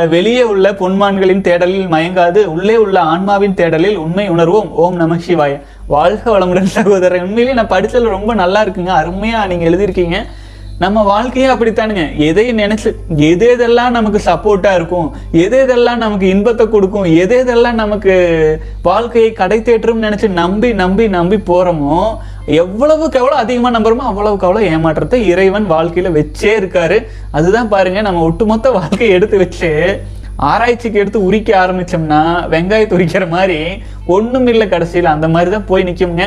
வெளியே 0.09 0.43
உள்ள 0.43 0.71
பொன்மான்களின் 0.71 1.41
தேடலில் 1.47 1.87
மயங்காது 1.93 2.41
உள்ளே 2.45 2.75
உள்ள 2.77 2.99
ஆன்மாவின் 2.99 3.53
தேடலில் 3.53 3.95
உண்மை 3.95 4.29
உணர்வோம். 4.29 4.69
ஓம் 4.71 4.95
நம 4.95 5.15
சிவாய. 5.15 5.53
வாழ்க 5.87 6.39
வளமுடன் 6.39 6.73
சகோதரன் 6.75 7.21
உண்மையிலேயே 7.21 7.53
நான் 7.53 7.73
படிச்சதுல 7.73 8.15
ரொம்ப 8.17 8.33
நல்லா 8.33 8.63
இருக்குங்க. 8.63 8.93
அருமையா 9.01 9.47
நீங்க 9.47 9.65
எழுதியிருக்கீங்க. 9.69 10.19
நம்ம 10.79 11.03
வாழ்க்கையே 11.03 11.49
அப்படித்தானுங்க. 11.49 12.17
எதை 12.17 12.53
நினைச்சு 12.53 12.89
எது 13.15 13.45
எதெல்லாம் 13.55 13.95
நமக்கு 13.97 14.19
சப்போர்ட்டா 14.25 14.73
இருக்கும் 14.73 15.13
எது 15.31 15.57
எதெல்லாம் 15.65 16.01
நமக்கு 16.05 16.27
இன்பத்தை 16.27 16.69
கொடுக்கும் 16.69 17.03
எது 17.03 17.43
எதெல்லாம் 17.43 17.79
நமக்கு 17.83 18.15
வாழ்க்கையை 18.81 19.33
கடை 19.33 19.59
தேற்றும் 19.59 20.03
நினைச்சு 20.05 20.29
நம்பி 20.29 20.73
நம்பி 20.73 21.07
நம்பி 21.07 21.35
போறோமோ 21.35 21.99
எவ்வளவுக்கு 22.61 23.19
எவ்வளவு 23.19 23.41
அதிகமாக 23.43 23.75
நம்புறோமோ 23.77 24.07
அவ்வளவுக்கு 24.09 24.47
அவ்வளோ 24.47 24.63
ஏமாற்றத்தை 24.71 25.19
இறைவன் 25.33 25.65
வாழ்க்கையில் 25.73 26.15
வச்சே 26.17 26.51
இருக்காரு. 26.59 26.97
அதுதான் 27.37 27.71
பாருங்க 27.75 28.01
நம்ம 28.07 28.23
ஒட்டுமொத்த 28.29 28.71
வாழ்க்கையை 28.79 29.13
எடுத்து 29.17 29.37
வச்சு 29.43 29.69
ஆராய்ச்சிக்கு 30.49 30.99
எடுத்து 31.01 31.19
உரிக்க 31.27 31.49
ஆரம்பிச்சோம்னா 31.61 32.19
வெங்காயத்தை 32.53 32.95
உரிக்கிற 32.97 33.25
மாதிரி 33.35 33.59
ஒன்றும் 34.15 34.47
இல்லை 34.53 34.67
கடைசியில். 34.73 35.13
அந்த 35.13 35.27
மாதிரி 35.35 35.51
தான் 35.51 35.69
போய் 35.69 35.87
நிற்கும்ங்க 35.89 36.25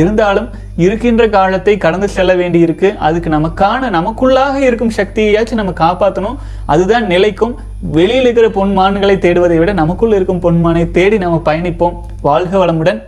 இருந்தாலும் 0.00 0.48
இருக்கின்ற 0.84 1.22
காலத்தை 1.28 1.76
கடந்து 1.84 2.08
செல்ல 2.16 2.34
வேண்டி 2.40 2.58
இருக்கு 2.66 2.88
அதுக்கு 3.06 3.30
நமக்கான 3.30 3.90
நமக்குள்ளாக 3.96 4.56
இருக்கும் 4.68 4.94
சக்தியாச்சும் 4.98 5.60
நம்ம 5.60 5.74
காப்பாற்றணும் 5.82 6.40
அதுதான் 6.66 7.06
நிலைக்கும். 7.12 7.54
வெளியில் 7.96 8.24
இருக்கிற 8.24 8.48
பொன்மான்களை 8.58 9.16
தேடுவதை 9.26 9.58
விட 9.60 9.72
நமக்குள் 9.82 10.16
இருக்கும் 10.18 10.42
பொன்மானை 10.46 10.84
தேடி 10.98 11.18
நம்ம 11.18 11.42
பயணிப்போம். 11.50 11.96
வாழ்க 12.28 12.54
வளமுடன். 12.64 13.00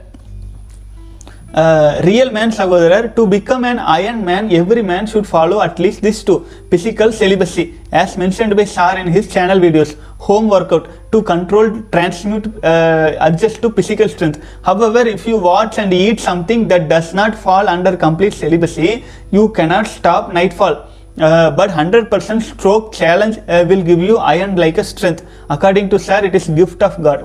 ரியல் 2.08 2.32
மேன் 2.38 2.52
சகோதரர் 2.58 3.06
to 3.18 3.22
become 3.34 3.66
an 3.70 3.78
iron 4.00 4.18
man 4.30 4.44
every 4.60 4.82
man 4.90 5.04
should 5.12 5.28
follow 5.36 5.58
at 5.68 5.78
least 5.84 6.00
this 6.08 6.18
two 6.28 6.36
physical 6.72 7.10
celibacy 7.20 7.66
as 8.02 8.12
mentioned 8.24 8.54
by 8.60 8.66
Sar 8.74 8.94
in 9.04 9.08
his 9.16 9.26
channel 9.36 9.60
videos 9.66 9.92
home 10.28 10.48
workout 10.56 10.86
to 11.14 11.22
control 11.32 11.68
transmute 11.96 12.48
uh, 12.72 13.08
adjust 13.28 13.58
to 13.64 13.70
physical 13.78 14.10
strength 14.16 14.40
however 14.70 15.04
if 15.16 15.24
you 15.30 15.38
watch 15.52 15.78
and 15.84 15.94
eat 16.04 16.20
something 16.30 16.68
that 16.74 16.86
does 16.96 17.10
not 17.22 17.34
fall 17.46 17.68
under 17.76 17.94
complete 18.06 18.36
celibacy 18.44 18.92
you 19.38 19.46
cannot 19.60 19.88
stop 19.98 20.34
nightfall 20.40 20.78
uh, 21.19 21.51
but 21.51 21.71
100% 21.71 22.41
stroke 22.41 22.93
challenge 22.93 23.39
uh, 23.49 23.65
will 23.69 23.83
give 23.83 24.01
you 24.01 24.17
iron 24.19 24.57
like 24.57 24.79
a 24.79 24.85
strength. 24.85 25.23
According 25.49 25.89
to 25.91 25.99
sir 25.99 26.21
it 26.25 26.35
is 26.35 26.47
gift 26.61 26.83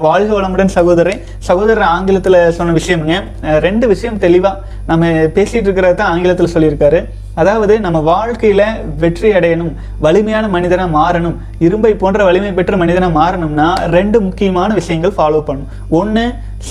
வாழ்க 0.07 0.29
வளமுடன் 0.37 0.73
சகோதரன் 0.77 1.21
சகோதரர் 1.49 1.87
ஆங்கிலத்தில் 1.95 2.39
சொன்ன 2.57 2.75
விஷயம்ங்க. 2.79 3.15
Uh, 3.43 3.59
ரெண்டு 3.67 3.87
விஷயம் 3.93 4.19
தெளிவாக 4.25 4.61
நம்ம 4.89 5.05
பேசிகிட்டு 5.37 5.69
இருக்கிறத 5.69 5.95
தான் 6.01 6.11
ஆங்கிலத்தில் 6.15 6.53
சொல்லியிருக்காரு. 6.55 7.01
அதாவது 7.41 7.73
நம்ம 7.85 7.99
வாழ்க்கையில் 8.11 8.63
வெற்றி 9.01 9.31
அடையணும் 9.37 9.71
வலிமையான 10.05 10.45
மனிதனாக 10.47 10.89
மாறணும் 10.99 11.35
இரும்பை 11.65 11.91
போன்ற 12.03 12.23
வலிமை 12.23 12.51
பெற்ற 12.59 12.77
மனிதனாக 12.77 13.17
மாறணும்னா 13.19 13.67
ரெண்டு 13.97 14.21
முக்கியமான 14.21 14.69
விஷயங்கள் 14.73 15.17
ஃபாலோ 15.17 15.41
பண்ணணும். 15.47 15.73
ஒன்று 15.99 16.23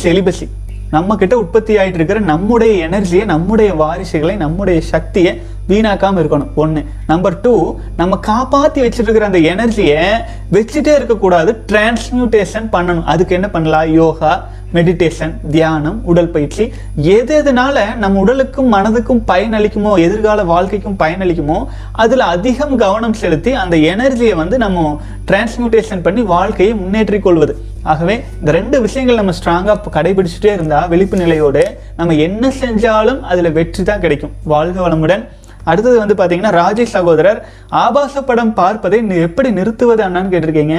செலிபஸி 0.02 0.48
நம்ம 0.90 1.16
கிட்ட 1.16 1.38
உற்பத்தி 1.38 1.76
ஆயிட்டு 1.76 1.94
இருக்கிற 1.94 2.20
நம்முடைய 2.20 2.88
எனர்ஜியை 2.88 3.24
நம்முடைய 3.24 3.74
வாரிசுகளை 3.74 4.36
நம்முடைய 4.36 4.80
சக்தியை 4.80 5.40
வீணாக்காம 5.68 6.20
இருக்கணும். 6.22 6.48
ஒண்ணு. 6.56 6.84
நம்பர் 7.06 7.40
டூ 7.40 7.76
நம்ம 7.96 8.18
காப்பாத்தி 8.26 8.76
வச்சுட்டு 8.76 9.08
இருக்கிற 9.08 9.26
அந்த 9.26 9.38
எனர்ஜியை 9.38 10.04
வச்சுட்டே 10.52 10.94
இருக்கக்கூடாது. 10.94 11.64
டிரான்ஸ்மியூட்டேஷன் 11.72 12.68
பண்ணணும். 12.72 13.04
அதுக்கு 13.04 13.34
என்ன 13.34 13.48
பண்ணலாம்? 13.48 13.92
யோகா 13.92 14.48
மெடிடேஷன் 14.74 15.34
தியானம் 15.50 16.04
உடல் 16.04 16.30
பயிற்சி. 16.30 16.72
எது 16.96 17.42
எதுனால 17.42 17.96
நம்ம 17.96 18.20
உடலுக்கும் 18.20 18.72
மனதுக்கும் 18.72 19.22
பயனளிக்குமோ 19.28 19.98
எதிர்கால 19.98 20.44
வாழ்க்கைக்கும் 20.44 20.98
பயனளிக்குமோ 20.98 21.66
அதுல 21.92 22.24
அதிகம் 22.24 22.76
கவனம் 22.76 23.12
செலுத்தி 23.12 23.52
அந்த 23.52 23.76
எனர்ஜியை 23.76 24.34
வந்து 24.34 24.58
நம்ம 24.58 25.00
டிரான்ஸ்மியூட்டேஷன் 25.30 26.02
பண்ணி 26.02 26.22
வாழ்க்கையை 26.22 26.74
முன்னேற்றிக் 26.74 27.22
கொள்வது. 27.22 27.56
ஆகவே 27.92 28.14
இந்த 28.40 28.50
ரெண்டு 28.58 28.76
விஷயங்கள் 28.86 29.20
நம்ம 29.20 29.34
ஸ்ட்ராங்காக 29.38 29.92
கடைபிடிச்சிட்டே 29.96 30.52
இருந்தால் 30.56 30.88
விழிப்பு 30.92 31.16
நிலையோடு 31.22 31.62
நம்ம 31.98 32.14
என்ன 32.26 32.50
செஞ்சாலும் 32.62 33.20
அதில் 33.30 33.56
வெற்றி 33.58 33.82
தான் 33.90 34.02
கிடைக்கும். 34.04 34.34
வாழ்க 34.52 34.78
வளமுடன். 34.86 35.24
அடுத்தது 35.70 35.96
வந்து 36.02 36.16
பார்த்தீங்கன்னா 36.18 36.52
ராஜேஷ் 36.60 36.96
சகோதரர் 36.96 37.38
ஆபாச 37.84 38.22
படம் 38.28 38.52
பார்ப்பதை 38.60 38.98
நீ 39.08 39.14
எப்படி 39.28 39.48
நிறுத்துவது 39.58 40.02
அண்ணான்னு 40.06 40.32
கேட்டிருக்கீங்க. 40.34 40.76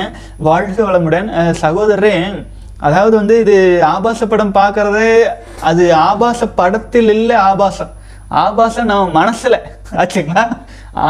வாழ்க 0.50 0.78
வளமுடன். 0.90 1.30
சகோதரரே 1.64 2.14
அதாவது 2.88 3.16
வந்து 3.20 3.36
இது 3.44 3.56
ஆபாச 3.94 4.28
படம் 4.32 4.56
பார்க்குறதே 4.60 5.12
அது 5.70 5.84
ஆபாச 6.10 6.50
படத்தில் 6.60 7.12
இல்லை 7.16 7.36
ஆபாசம். 7.50 7.92
ஆபாசம் 8.44 8.90
நம்ம 8.92 9.12
மனசில் 9.20 9.58
ஆச்சுங்களா? 10.02 10.44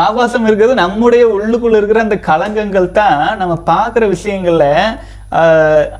ஆபாசம் 0.04 0.46
இருக்கிறது 0.48 0.74
நம்முடைய 0.84 1.24
உள்ளுக்குள்ளே 1.36 1.78
இருக்கிற 1.80 2.00
அந்த 2.06 2.18
களங்கங்கள் 2.30 2.90
தான் 2.98 3.22
நம்ம 3.42 3.54
பார்க்குற 3.72 4.04
விஷயங்களில் 4.16 4.74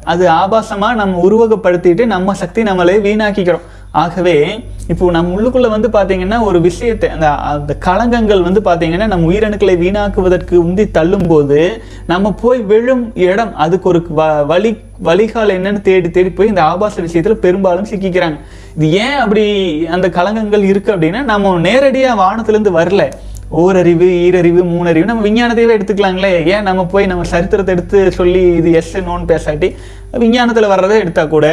அது 0.04 0.30
ஆபாசமாக 0.30 0.96
நம்ம 0.96 1.22
உருவகப்படுத்திட்டு 1.24 2.06
நம்ம 2.06 2.34
சக்தி 2.34 2.64
நம்மளே 2.64 2.98
வீணாக்கிக்கிறோம். 2.98 3.66
ஆகவே 3.92 4.64
இப்போ 4.88 5.12
நம்ம 5.12 5.42
உள்ளுக்குள்ள 5.42 5.70
வந்து 5.70 5.88
பார்த்தீங்கன்னா 5.88 6.42
ஒரு 6.42 6.62
விஷயத்தை 6.62 7.10
அந்த 7.10 7.30
அந்த 7.30 7.78
களங்கங்கள் 7.86 8.42
வந்து 8.42 8.62
பார்த்தீங்கன்னா 8.62 9.08
நம்ம 9.08 9.32
உயிரணுக்களை 9.32 9.78
வீணாக்குவதற்கு 9.78 10.56
உந்தி 10.64 10.92
தள்ளும் 10.92 11.28
போது 11.28 11.84
நம்ம 12.08 12.32
போய் 12.32 12.60
விழும் 12.60 13.12
இடம் 13.16 13.56
அதுக்கு 13.56 13.90
ஒரு 13.90 14.08
வ- 14.16 14.46
வழி 14.46 14.82
வழிகால் 15.00 15.50
என்னன்னு 15.50 15.82
தேடி 15.82 16.10
தேடி 16.12 16.30
போய் 16.30 16.48
இந்த 16.48 16.64
ஆபாச 16.64 17.02
விஷயத்தில் 17.02 17.38
பெரும்பாலும் 17.38 17.86
சிக்கிக்கிறாங்க. 17.86 18.38
இது 18.76 18.92
ஏன் 18.92 19.14
அப்படி 19.14 19.46
அந்த 19.86 20.10
களங்கங்கள் 20.10 20.62
இருக்குது 20.62 20.96
அப்படின்னா 20.96 21.24
நம்ம 21.24 21.60
நேரடியாக 21.60 22.22
வானத்துலேருந்து 22.22 22.78
வரல. 22.80 23.10
ஓரறிவு 23.52 24.08
ஈரறிவு 24.24 24.62
மூணறிவு. 24.72 25.06
நம்ம 25.06 25.22
விஞ்ஞானத்தையே 25.28 25.76
எடுத்துக்கலாங்களே. 25.78 26.46
ஏன் 26.46 26.64
நம்ம 26.64 26.86
போய் 26.86 27.06
நம்ம 27.06 27.24
சரித்திரத்தை 27.24 27.74
எடுத்து 27.76 28.12
சொல்லி 28.12 28.42
இது 28.56 28.72
எஸ் 28.72 28.96
நோன்னு 28.98 29.32
பேசாட்டி 29.34 29.76
விஞ்ஞானத்தில் 30.24 30.68
வர்றதை 30.68 31.00
எடுத்தால் 31.00 31.28
கூட 31.28 31.48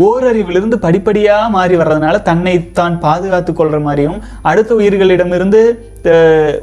ஓரறிவிலிருந்து 0.00 0.76
படிப்படியாக 0.84 1.48
மாறி 1.48 1.76
வர்றதுனால 1.76 2.22
தன்னை 2.22 2.72
தான் 2.72 2.98
பாதுகாத்து 2.98 3.52
கொள்கிற 3.52 3.80
மாதிரியும் 3.80 4.22
அடுத்த 4.42 4.74
உயிர்களிடமிருந்து 4.74 5.62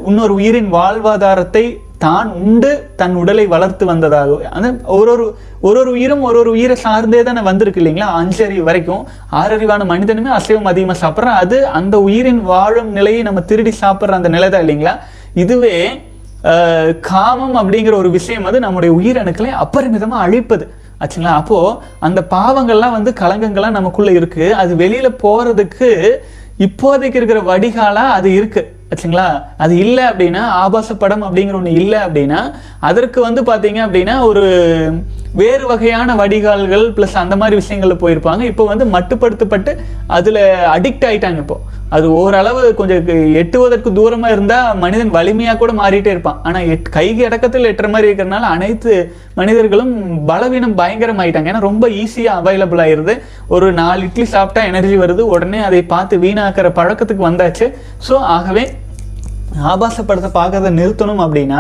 இன்னொரு 0.06 0.34
உயிரின் 0.34 0.70
வாழ்வாதாரத்தை 0.74 1.78
தான் 1.98 2.30
உண்டு 2.32 2.90
தன் 2.96 3.16
உடலை 3.16 3.46
வளர்த்து 3.48 3.86
வந்ததாக. 3.86 4.38
அந்த 4.50 4.70
ஒரு 4.86 5.12
ஒரு 5.12 5.26
ஒரு 5.62 5.80
ஒரு 5.80 5.92
உயிரும் 5.92 6.22
ஒரு 6.22 6.38
ஒரு 6.40 6.50
உயிரை 6.50 6.76
சார்ந்தே 6.76 7.24
தானே 7.24 7.42
வந்திருக்கு 7.42 7.82
இல்லைங்களா? 7.82 8.08
அஞ்சறிவு 8.22 8.64
வரைக்கும். 8.70 9.04
ஆறறிவான 9.32 9.86
மனிதனுமே 9.86 10.30
அசைவம் 10.30 10.72
அதிகமாக 10.72 10.98
சாப்பிட்றான் 11.04 11.40
அது 11.44 11.68
அந்த 11.68 12.00
உயிரின் 12.00 12.42
வாழும் 12.42 12.92
நிலையை 12.92 13.22
நம்ம 13.22 13.42
திருடி 13.42 13.74
சாப்பிட்ற 13.82 14.20
அந்த 14.20 14.28
நிலை 14.28 14.50
தான் 14.50 14.66
இல்லைங்களா? 14.68 14.96
இதுவே 15.34 15.76
காமம் 17.02 17.56
அப்படிங்கிற 17.56 17.96
ஒரு 17.96 18.10
விஷயம் 18.10 18.44
வந்து 18.44 18.60
நம்முடைய 18.60 18.92
உயிரணுக்களை 19.00 19.52
அப்பரிமிதமாக 19.64 20.26
அழிப்பது. 20.26 20.74
ஆச்சுங்களா? 21.02 21.34
அப்போ 21.42 21.82
அந்த 22.00 22.28
பாவங்கள்லாம் 22.30 22.92
வந்து 22.92 23.12
கலங்கங்கள்லாம் 23.12 23.78
நமக்குள்ள 23.80 24.12
இருக்கு. 24.12 24.56
அது 24.56 24.76
வெளியில 24.76 25.10
போறதுக்கு 25.24 26.18
இப்போதைக்கு 26.60 27.20
இருக்கிற 27.20 27.42
வடிகாலா 27.42 28.04
அது 28.18 28.34
இருக்கு. 28.34 28.76
ஆச்சுங்களா 28.94 29.28
அது 29.66 29.74
இல்லை 29.86 30.06
அப்படின்னா 30.12 30.44
ஆபாச 30.64 30.98
படம் 31.04 31.28
அப்படிங்கிற 31.28 31.60
ஒன்று 31.62 31.80
இல்லை 31.82 32.00
அப்படின்னா 32.08 32.42
அதற்கு 32.92 33.20
வந்து 33.28 33.44
பார்த்தீங்க 33.52 33.82
அப்படின்னா 33.88 34.16
ஒரு 34.30 34.46
வேறு 35.42 35.64
வகையான 35.70 36.16
வடிகால்கள் 36.20 36.84
ப்ளஸ் 36.96 37.22
அந்த 37.22 37.36
மாதிரி 37.42 37.56
விஷயங்களில் 37.60 38.02
போயிருப்பாங்க. 38.02 38.42
இப்போ 38.52 38.64
வந்து 38.72 38.86
மட்டுப்படுத்தப்பட்டு 38.96 39.72
அதில் 40.18 40.44
அடிக்ட் 40.74 41.06
ஆகிட்டாங்க 41.08 41.40
இப்போது 41.44 41.82
அது 41.96 42.08
ஓரளவு 42.20 42.62
கொஞ்சம் 42.78 43.08
எட்டுவதற்கு 43.42 43.90
தூரமாக 43.98 44.36
இருந்தால் 44.36 44.78
மனிதன் 44.84 45.16
வலிமையாக 45.16 45.58
கூட 45.62 45.72
மாறிட்டே 45.80 46.12
இருப்பான். 46.14 46.40
ஆனால் 46.48 46.68
எட் 46.74 46.88
கைக்கு 46.96 47.24
அடக்கத்தில் 47.28 47.70
எட்டுற 47.72 47.90
மாதிரி 47.94 48.10
இருக்கிறனால 48.10 48.52
அனைத்து 48.56 48.94
மனிதர்களும் 49.40 49.92
பலவீனம் 50.30 50.78
பயங்கரம் 50.82 51.22
ஆயிட்டாங்க 51.24 51.52
ஏன்னா 51.52 51.64
ரொம்ப 51.70 51.88
ஈஸியாக 52.04 52.40
அவைலபிள் 52.42 52.84
ஆயிடுது 52.86 53.16
ஒரு 53.56 53.68
நாலு 53.82 54.02
இட்லி 54.08 54.28
சாப்பிட்டா 54.36 54.64
எனர்ஜி 54.72 54.98
வருது. 55.04 55.26
உடனே 55.36 55.62
அதை 55.70 55.82
பார்த்து 55.94 56.24
வீணாக்கிற 56.26 56.70
பழக்கத்துக்கு 56.80 57.30
வந்தாச்சு. 57.30 57.68
ஸோ 58.08 58.16
ஆகவே 58.38 58.66
ஆபாச 59.72 60.04
படத்தை 60.04 60.30
பார்க்கறத 60.38 60.70
நிறுத்தணும் 60.78 61.22
அப்படின்னா 61.24 61.60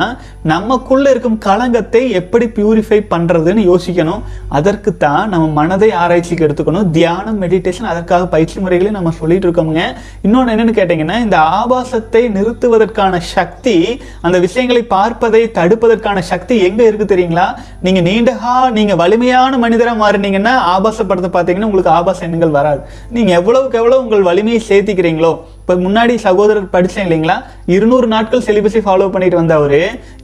நமக்குள்ள 0.51 1.05
இருக்கும் 1.13 1.37
களங்கத்தை 1.45 2.01
எப்படி 2.19 2.45
பியூரிஃபை 2.55 2.99
பண்றதுன்னு 3.11 3.61
யோசிக்கணும். 3.69 4.21
அதற்கு 4.57 4.91
தான் 5.03 5.29
நம்ம 5.33 5.47
மனதை 5.59 5.89
ஆராய்ச்சிக்கு 6.03 6.45
எடுத்துக்கணும். 6.47 6.87
தியானம் 6.97 7.39
மெடிடேஷன் 7.43 7.89
அதற்காக 7.91 8.27
பயிற்சி 8.33 8.57
முறைகளையும் 8.63 8.97
நம்ம 8.97 9.13
சொல்லிட்டு 9.19 9.47
இருக்கோமுங்க. 9.47 9.83
இன்னொன்று 10.25 10.53
என்னன்னு 10.55 10.77
கேட்டிங்கன்னா 10.79 11.19
இந்த 11.25 11.37
ஆபாசத்தை 11.59 12.23
நிறுத்துவதற்கான 12.37 13.19
சக்தி 13.35 13.77
அந்த 14.21 14.39
விஷயங்களை 14.45 14.83
பார்ப்பதை 14.95 15.43
தடுப்பதற்கான 15.59 16.19
சக்தி 16.31 16.57
எங்க 16.69 16.83
இருக்கு 16.89 17.07
தெரியுங்களா? 17.13 17.47
நீங்க 17.87 18.01
நீண்டகா 18.09 18.55
நீங்க 18.79 18.95
வலிமையான 19.03 19.57
மனிதராக 19.65 20.01
மாறினீங்கன்னா 20.03 20.55
ஆபாச 20.75 20.99
படத்தை 21.03 21.31
பார்த்தீங்கன்னா 21.37 21.69
உங்களுக்கு 21.71 21.95
ஆபாச 21.99 22.25
எண்ணங்கள் 22.29 22.57
வராது. 22.59 22.81
நீங்க 23.09 23.31
எவ்வளவுக்கு 23.39 23.79
எவ்வளவு 23.83 24.03
உங்கள் 24.05 24.29
வலிமையை 24.31 24.61
சேர்த்திக்கிறீங்களோ 24.69 25.33
இப்போ 25.63 25.75
முன்னாடி 25.83 26.13
சகோதரர் 26.23 26.71
படித்தேன் 26.73 27.05
இல்லைங்களா? 27.07 27.35
இருநூறு 27.73 28.07
நாட்கள் 28.13 28.43
செலிபஸை 28.47 28.79
ஃபாலோ 28.85 29.05
பண்ணிட்டு 29.13 29.37
வந்தவர். 29.39 29.81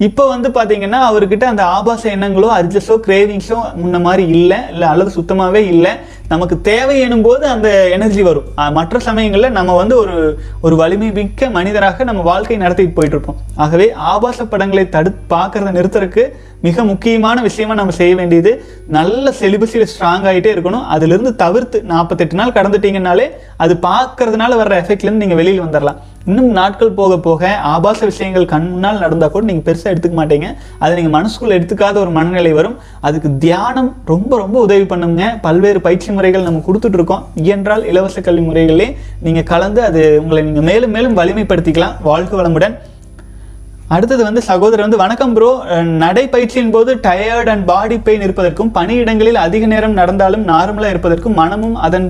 இப்போ 0.08 0.24
வந்து 0.32 0.50
பார்த்தீங்கன்னா 0.58 1.00
அவர்கிட்ட 1.10 1.46
அந்த 1.52 1.64
ஆபாச 1.76 2.04
எண்ணங்களோ 2.16 2.50
அர்ஜஸோ 2.58 2.96
கிரேவிங்ஸோ 3.06 3.60
முன்ன 3.82 4.02
மாதிரி 4.08 4.26
இல்லை 4.38 4.58
இல்லை 4.74 4.88
அல்லது 4.94 5.12
சுத்தமாகவே 5.18 5.62
இல்லை. 5.74 5.94
நமக்கு 6.34 6.56
தேவை 6.70 6.96
எனும் 7.06 7.24
போது 7.28 7.46
அந்த 7.54 7.70
எனர்ஜி 7.96 8.24
வரும். 8.30 8.50
மற்ற 8.80 9.00
சமயங்களில் 9.08 9.56
நம்ம 9.60 9.76
வந்து 9.82 9.96
ஒரு 10.04 10.18
ஒரு 10.66 10.76
வலிமை 10.82 11.10
மிக்க 11.20 11.50
மனிதராக 11.58 12.08
நம்ம 12.10 12.28
வாழ்க்கை 12.32 12.60
நடத்திட்டு 12.66 12.98
போயிட்டு 12.98 13.18
இருப்போம். 13.18 13.40
ஆகவே 13.66 13.88
ஆபாச 14.14 14.46
படங்களை 14.54 14.86
தடு 14.98 15.12
பார்க்கறத 15.36 15.74
நிறுத்துறதுக்கு 15.80 16.26
மிக 16.68 16.84
முக்கியமான 16.92 17.38
விஷயமா 17.48 17.74
நம்ம 17.80 17.94
செய்ய 18.00 18.14
வேண்டியது 18.20 18.52
நல்ல 18.98 19.34
செலிபஸில் 19.40 19.90
ஸ்ட்ராங் 19.92 20.26
ஆகிட்டே 20.30 20.52
இருக்கணும். 20.56 20.86
அதுலேருந்து 20.94 21.34
தவிர்த்து 21.44 21.78
நாற்பத்தெட்டு 21.92 22.40
நாள் 22.40 22.56
கடந்துட்டீங்கனாலே 22.58 23.28
அது 23.66 23.74
பார்க்கறதுனால 23.90 24.58
வர்ற 24.62 24.76
எஃபெக்ட்லேருந்து 24.84 25.24
நீங்கள் 25.26 25.42
வெளியில் 25.42 25.66
வந்துடலாம் 25.66 26.00
இன்னும் 26.30 26.50
நாட்கள் 26.58 26.92
போக 26.98 27.14
போக 27.28 27.52
ஆபாச 27.74 28.00
விஷயங்கள் 28.10 28.50
கண் 28.52 28.68
முன்னால் 28.72 29.00
நடந்தால் 29.04 29.32
கூட 29.36 29.44
நீங்கள் 29.50 29.66
பெருசாக 29.68 29.94
எடுத்துக்க 29.94 30.18
மாட்டீங்க. 30.20 30.48
அதை 30.82 30.92
நீங்கள் 30.98 31.16
மனசுக்குள்ள 31.18 31.54
எடுத்துக்காத 31.58 31.96
ஒரு 32.04 32.12
மனநிலை 32.18 32.52
வரும். 32.60 32.76
அதுக்கு 33.08 33.30
தியானம் 33.46 33.90
ரொம்ப 34.12 34.32
ரொம்ப 34.44 34.58
உதவி 34.68 34.86
பண்ணுங்க. 34.92 35.24
பல்வேறு 35.48 35.82
பயிற்சி 35.88 36.12
முறைகள் 36.18 36.48
நம்ம 36.50 36.64
கொடுத்துட்ருக்கோம் 36.68 37.26
இயன்றால் 37.46 37.88
இலவச 37.92 38.22
கல்வி 38.28 38.46
முறைகளே 38.50 38.90
நீங்கள் 39.28 39.50
கலந்து 39.54 39.82
அது 39.90 40.04
உங்களை 40.24 40.44
நீங்கள் 40.50 40.68
மேலும் 40.70 40.96
மேலும் 40.98 41.18
வலிமைப்படுத்திக்கலாம். 41.22 41.98
வாழ்க்கை 42.10 42.38
வளமுடன். 42.42 42.76
அடுத்தது 43.96 44.24
வந்து 44.26 44.42
சகோதரர் 44.48 44.84
வந்து 44.86 45.00
வணக்கம் 45.02 45.32
ப்ரோ 45.36 45.48
நடைப்பயிற்சியின் 46.02 46.74
போது 46.74 46.92
டயர்ட் 47.06 47.50
அண்ட் 47.54 47.66
பாடி 47.70 47.96
பெயின் 48.08 48.26
இருப்பதற்கும் 48.26 48.70
பணியிடங்களில் 48.76 49.40
அதிக 49.44 49.70
நேரம் 49.72 49.96
நடந்தாலும் 50.00 50.44
நார்மலாக 50.50 50.94
இருப்பதற்கும் 50.94 51.40
மனமும் 51.42 51.80
அதன் 51.88 52.06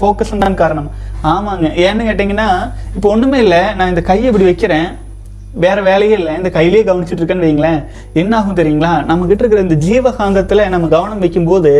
ஃபோக்கஸும் 0.00 0.42
தான் 0.44 0.58
காரணம். 0.62 0.88
ஆமாங்க. 1.34 1.68
ஏன்னு 1.84 2.08
கேட்டிங்கன்னா 2.08 2.48
இப்போ 2.96 3.10
ஒன்றுமே 3.14 3.40
இல்லை. 3.44 3.62
நான் 3.76 3.92
இந்த 3.94 4.04
கையை 4.10 4.26
இப்படி 4.30 4.48
வைக்கிறேன். 4.50 4.88
வேற 5.62 5.78
வேலையே 5.90 6.16
இல்லை. 6.18 6.32
இந்த 6.40 6.50
கையிலேயே 6.56 6.82
கவனிச்சுட்டு 6.88 7.22
இருக்கேன்னு 7.22 7.46
வைங்களேன். 7.46 7.80
என்ன 8.20 8.32
ஆகும் 8.40 8.58
தெரியுங்களா? 8.58 8.92
நம்மக்கிட்ட 9.08 9.42
இருக்கிற 9.42 9.62
இந்த 9.66 9.78
ஜீவகாந்தத்தில் 9.86 10.68
நம்ம 10.74 10.90
கவனம் 10.96 11.22
வைக்கும்போது 11.24 11.72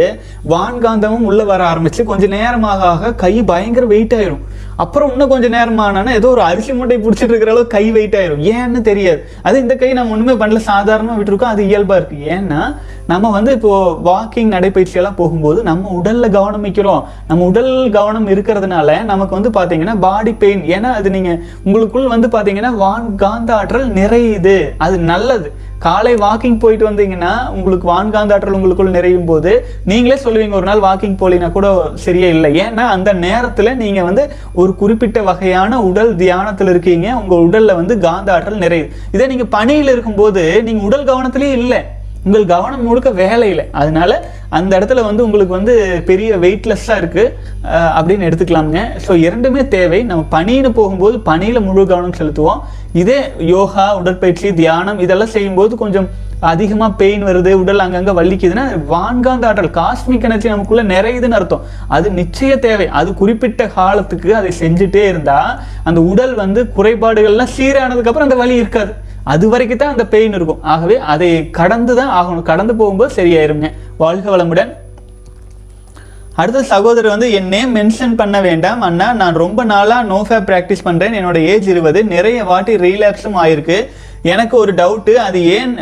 வான்காந்தமும் 0.52 1.28
உள்ளே 1.30 1.44
வர 1.52 1.62
ஆரம்பிச்சு 1.72 2.08
கொஞ்சம் 2.08 2.34
நேரமாக 2.38 2.88
ஆக 2.94 3.12
கை 3.24 3.34
பயங்கர 3.52 3.86
வெயிட் 3.94 4.16
ஆயிரும். 4.18 4.42
அப்புறம் 4.82 5.10
இன்னும் 5.10 5.32
கொஞ்சம் 5.32 5.54
நேரம் 5.56 5.78
ஆனானா 5.78 6.12
ஏதோ 6.18 6.28
ஒரு 6.28 6.42
அரிசி 6.42 6.72
மூட்டை 6.72 6.96
பிடிச்சிட்டு 6.96 7.32
இருக்கிற 7.32 7.50
அளவு 7.50 7.66
கை 7.66 7.84
வெயிட் 7.90 8.16
ஆயிரும். 8.20 8.44
ஏன்னு 8.52 8.80
தெரியாது. 8.80 9.20
அது 9.42 9.56
இந்த 9.60 9.74
கை 9.76 9.92
நம்ம 9.92 10.12
ஒண்ணுமே 10.16 10.34
பண்ணல. 10.42 10.60
சாதாரணமா 10.70 11.14
விட்டுருக்கோம். 11.18 11.52
அது 11.54 11.64
இயல்பா 11.64 11.96
இருக்கு. 12.00 12.18
ஏன்னா 12.36 12.60
நம்ம 13.06 13.30
வந்து 13.30 13.52
இப்போ 13.52 13.72
வாக்கிங் 14.04 14.52
நடைப்பயிற்சி 14.54 14.96
எல்லாம் 15.00 15.14
போகும்போது 15.14 15.62
நம்ம 15.62 15.92
உடல்ல 15.98 16.30
கவனம் 16.30 16.64
வைக்கிறோம். 16.64 17.02
நம்ம 17.28 17.44
உடல் 17.44 17.72
கவனம் 17.90 18.28
இருக்கிறதுனால 18.28 18.90
நமக்கு 19.04 19.36
வந்து 19.38 19.52
பாத்தீங்கன்னா 19.58 19.96
பாடி 20.00 20.32
பெயின் 20.32 20.62
ஏன்னா 20.74 20.90
அது 21.00 21.10
நீங்க 21.10 21.32
உங்களுக்குள் 21.64 22.12
வந்து 22.14 22.28
பாத்தீங்கன்னா 22.28 22.72
வான் 22.84 23.08
காந்த 23.16 23.50
ஆற்றல் 23.56 23.88
நிறையுது. 23.92 24.56
அது 24.78 24.98
நல்லது. 25.12 25.50
காலை 25.84 26.12
வாக்கிங் 26.22 26.58
போயிட்டு 26.62 26.84
வந்தீங்கன்னா 26.88 27.30
உங்களுக்கு 27.56 27.86
வான்காந்த 27.90 28.34
ஆற்றல் 28.34 28.56
உங்களுக்குள் 28.56 28.96
நிறையும் 28.96 29.28
போது 29.30 29.52
நீங்களே 29.90 30.16
சொல்லுவீங்க 30.24 30.56
ஒரு 30.58 30.66
நாள் 30.68 30.82
வாக்கிங் 30.86 31.16
போலினா 31.20 31.48
கூட 31.54 31.68
சரியா 32.06 32.28
இல்லை. 32.36 32.50
ஏன்னா 32.64 32.84
அந்த 32.96 33.10
நேரத்தில் 33.26 33.78
நீங்கள் 33.82 34.08
வந்து 34.08 34.24
ஒரு 34.62 34.74
குறிப்பிட்ட 34.82 35.20
வகையான 35.28 35.80
உடல் 35.90 36.12
தியானத்தில் 36.22 36.72
இருக்கீங்க. 36.72 37.06
உங்கள் 37.20 37.46
உடலில் 37.46 37.78
வந்து 37.80 37.96
காந்த 38.06 38.34
ஆற்றல் 38.34 38.62
நிறையுது. 38.66 38.90
இதே 39.14 39.28
நீங்கள் 39.32 39.52
பணியில் 39.56 39.94
இருக்கும்போது 39.94 40.44
நீங்கள் 40.68 40.88
உடல் 40.90 41.08
கவனத்திலேயே 41.10 41.56
இல்லை. 41.62 41.80
உங்கள் 42.26 42.50
கவனம் 42.52 42.86
முழுக்க 42.86 43.10
வேலையில். 43.22 43.62
அதனால 43.82 44.12
அந்த 44.58 44.70
இடத்துல 44.78 45.02
வந்து 45.08 45.24
உங்களுக்கு 45.26 45.54
வந்து 45.58 45.74
பெரிய 46.08 46.38
வெயிட்லெஸ்ஸாக 46.44 47.00
இருக்குது 47.02 47.34
அப்படின்னு 47.96 48.26
எடுத்துக்கலாமுங்க. 48.28 48.80
ஸோ 49.04 49.12
இரண்டுமே 49.26 49.62
தேவை. 49.76 50.00
நம்ம 50.08 50.24
பணின்னு 50.36 50.70
போகும்போது 50.78 51.18
பணியில் 51.28 51.66
முழு 51.68 51.84
கவனம் 51.92 52.18
செலுத்துவோம். 52.20 52.62
இதே 53.02 53.20
யோகா 53.54 53.86
உடற்பயிற்சி 54.00 54.48
தியானம் 54.62 55.00
இதெல்லாம் 55.04 55.34
செய்யும்போது 55.36 55.74
கொஞ்சம் 55.84 56.08
அதிகமாக 56.50 56.96
பெயின் 57.00 57.24
வருது 57.28 57.50
உடல் 57.60 57.82
அங்கங்கே 57.84 58.12
வலிக்குதுன்னா 58.18 58.64
வான்காந்த 58.92 59.46
ஆற்றல் 59.48 59.74
காஸ்மிக் 59.78 60.24
எனர்ஜி 60.28 60.48
நமக்குள்ளே 60.52 60.84
நிறையுதுன்னு 60.92 61.36
அர்த்தம். 61.38 61.64
அது 61.96 62.08
நிச்சய 62.18 62.52
தேவை. 62.66 62.86
அது 63.00 63.10
குறிப்பிட்ட 63.20 63.66
காலத்துக்கு 63.76 64.30
அதை 64.40 64.50
செஞ்சுட்டே 64.62 65.02
இருந்தால் 65.10 65.52
அந்த 65.90 66.00
உடல் 66.12 66.34
வந்து 66.42 66.62
குறைபாடுகள்லாம் 66.78 67.54
சீரானதுக்கப்புறம் 67.56 68.28
அந்த 68.28 68.38
வலி 68.42 68.56
இருக்காது. 68.62 68.92
அது 69.32 69.44
வரைக்கும் 69.48 69.80
தான் 69.82 69.94
அந்த 69.94 70.04
பெயின் 70.12 70.36
இருக்கும். 70.38 70.62
ஆகவே 70.74 70.96
அதை 71.12 71.50
கடந்து 71.58 71.94
தான் 72.00 72.12
ஆகணும். 72.20 72.48
கடந்து 72.50 72.74
போகும்போது 72.76 73.14
சரியாயிருங்க. 73.18 73.68
வாழ்க 74.02 74.36
வளமுடன். 74.36 74.70
அடுத்த 76.40 76.60
சகோதரர் 76.62 77.12
வந்து 77.12 77.28
என் 77.38 77.50
நேம் 77.54 77.72
மென்ஷன் 77.76 78.14
பண்ண 78.20 78.36
வேண்டாம் 78.46 78.80
அண்ணா. 78.88 79.08
நான் 79.22 79.40
ரொம்ப 79.42 79.64
நாளாக 79.72 80.08
நோஃபேப் 80.12 80.46
ப்ராக்டிஸ் 80.50 80.86
பண்ணுறேன் 80.86 81.16
என்னோட 81.20 81.38
ஏஜ் 81.52 81.68
இருபது. 81.72 82.04
நிறைய 82.14 82.44
வாட்டி 82.50 82.76
ரீலாப்ஸும் 82.86 83.38
ஆயிருக்கு. 83.42 83.78
எனக்கு 84.32 84.54
ஒரு 84.62 84.72
டவுட்டு 84.80 85.12
அது 85.26 85.38
ஏன் 85.56 85.74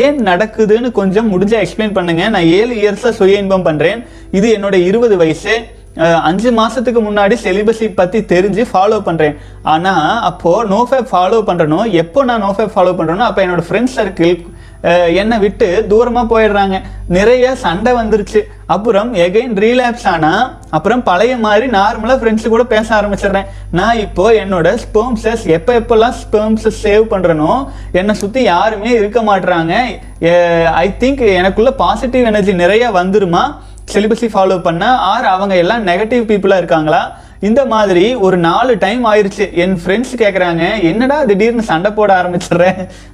ஏன் 0.00 0.18
நடக்குதுன்னு 0.30 0.88
கொஞ்சம் 1.00 1.30
முடிஞ்சால் 1.32 1.62
எக்ஸ்பிளைன் 1.64 1.96
பண்ணுங்கள் 1.98 2.32
நான் 2.34 2.50
ஏழு 2.58 2.74
இயர்ஸாக 2.82 3.12
சுய 3.20 3.42
இன்பம் 3.42 3.66
பண்ணுறேன் 3.68 4.00
இது 4.38 4.48
என்னோட 4.56 4.74
இருபது 4.88 5.16
வயசு. 5.22 5.54
அஞ்சு 6.28 6.50
மாதத்துக்கு 6.58 7.00
முன்னாடி 7.06 7.34
செலிபஸை 7.44 7.88
பற்றி 7.94 8.18
தெரிஞ்சு 8.32 8.62
ஃபாலோ 8.70 8.98
பண்ணுறேன் 9.08 9.36
ஆனால் 9.72 10.20
அப்போது 10.30 10.68
நோஃபேப் 10.72 11.10
ஃபாலோ 11.12 11.40
பண்ணுறனோ 11.48 11.80
எப்போ 12.02 12.20
நான் 12.30 12.44
நோஃபேப் 12.46 12.74
ஃபாலோ 12.76 12.94
பண்ணுறேனோ 12.98 13.26
அப்போ 13.28 13.42
என்னோட 13.46 13.64
ஃப்ரெண்ட்ஸ் 13.68 13.96
சர்க்கிள் 13.98 14.34
என்னை 15.20 15.36
விட்டு 15.42 15.66
தூரமாக 15.90 16.26
போயிடுறாங்க. 16.30 16.76
நிறைய 17.16 17.54
சண்டை 17.64 17.90
வந்துருச்சு. 17.98 18.40
அப்புறம் 18.74 19.10
எகைன் 19.24 19.52
ரீலாப்ஸ் 19.64 20.06
ஆனால் 20.12 20.42
அப்புறம் 20.76 21.02
பழைய 21.08 21.34
மாதிரி 21.44 21.66
நார்மலாக 21.76 22.18
ஃப்ரெண்ட்ஸு 22.20 22.52
கூட 22.54 22.64
பேச 22.72 22.88
ஆரம்பிச்சிடுறேன். 22.98 23.50
நான் 23.78 24.00
இப்போ 24.06 24.24
என்னோட 24.42 24.68
ஸ்பெர்ம்ஸஸ் 24.84 25.44
எப்போ 25.56 25.72
எப்போல்லாம் 25.80 26.16
ஸ்பெர்ம்ஸை 26.22 26.72
சேவ் 26.84 27.04
பண்ணுறனோ 27.12 27.52
என்னை 28.00 28.16
சுற்றி 28.22 28.42
யாருமே 28.52 28.90
இருக்க 29.00 29.20
மாட்றாங்க. 29.30 29.74
ஐ 30.84 30.88
திங்க் 31.02 31.22
எனக்குள்ள 31.40 31.72
பாசிட்டிவ் 31.84 32.28
எனர்ஜி 32.32 32.54
நிறைய 32.64 32.90
வந்துருமா? 33.00 33.44
சிலிபஸை 33.90 34.28
ஃபாலோ 34.34 34.56
பண்ண 34.66 34.84
ஆர் 35.10 35.26
அவங்க 35.34 35.54
எல்லாம் 35.62 35.84
நெகட்டிவ் 35.90 36.24
பீப்புளாக 36.30 36.62
இருக்காங்களா? 36.62 37.02
இந்த 37.48 37.60
மாதிரி 37.72 38.04
ஒரு 38.24 38.36
நாலு 38.46 38.72
டைம் 38.84 39.02
ஆயிடுச்சு 39.10 39.44
என் 39.62 39.76
ஃப்ரெண்ட்ஸ் 39.82 40.12
கேட்குறாங்க 40.20 40.64
என்னடா 40.90 41.16
திடீர்னு 41.30 41.64
சண்டை 41.70 41.90
போட 41.98 42.10
ஆரம்பிச்சிடுற? 42.20 42.66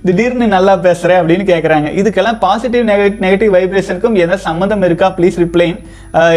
திடீர்னு 0.07 0.47
நல்லா 0.55 0.75
பேசுகிறேன் 0.87 1.21
அப்படின்னு 1.21 1.45
கேட்குறாங்க 1.53 1.91
இதுக்கெல்லாம் 2.01 2.39
பாசிட்டிவ் 2.45 2.85
நெகட் 2.93 3.19
நெகட்டிவ் 3.25 3.53
வைப்ரேஷனுக்கும் 3.57 4.19
எதாவது 4.25 4.47
சம்மந்தம் 4.49 4.87
இருக்கா? 4.89 5.09
ப்ளீஸ் 5.19 5.39
ரிப்ளைன் 5.45 5.77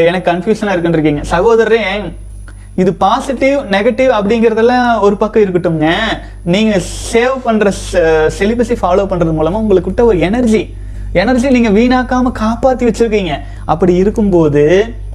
எனக்கு 0.09 0.29
கன்ஃபியூஷனாக 0.31 0.75
இருக்குன்னு 0.75 0.99
இருக்கீங்க. 0.99 1.23
சகோதரரே 1.33 1.81
இது 2.81 2.91
பாசிட்டிவ் 3.05 3.57
நெகட்டிவ் 3.75 4.11
அப்படிங்கிறதெல்லாம் 4.17 4.87
ஒரு 5.05 5.15
பக்கம் 5.23 5.43
இருக்கட்டும்ங்க. 5.45 5.89
நீங்கள் 6.53 6.85
சேவ் 7.11 7.35
பண்ணுற 7.47 7.71
செலிபஸை 8.37 8.77
ஃபாலோ 8.83 9.05
பண்ணுறது 9.11 9.33
மூலமாக 9.39 9.63
உங்களுக்கிட்ட 9.63 10.03
ஒரு 10.11 10.19
எனர்ஜி 10.29 10.61
எனர்ஜி 11.13 11.47
நீங்கள் 11.49 11.75
வீணாக்காமல் 11.77 12.37
காப்பாற்றி 12.41 12.83
வச்சிருக்கீங்க. 12.87 13.33
அப்படி 13.65 13.93
இருக்கும்போது 13.95 14.63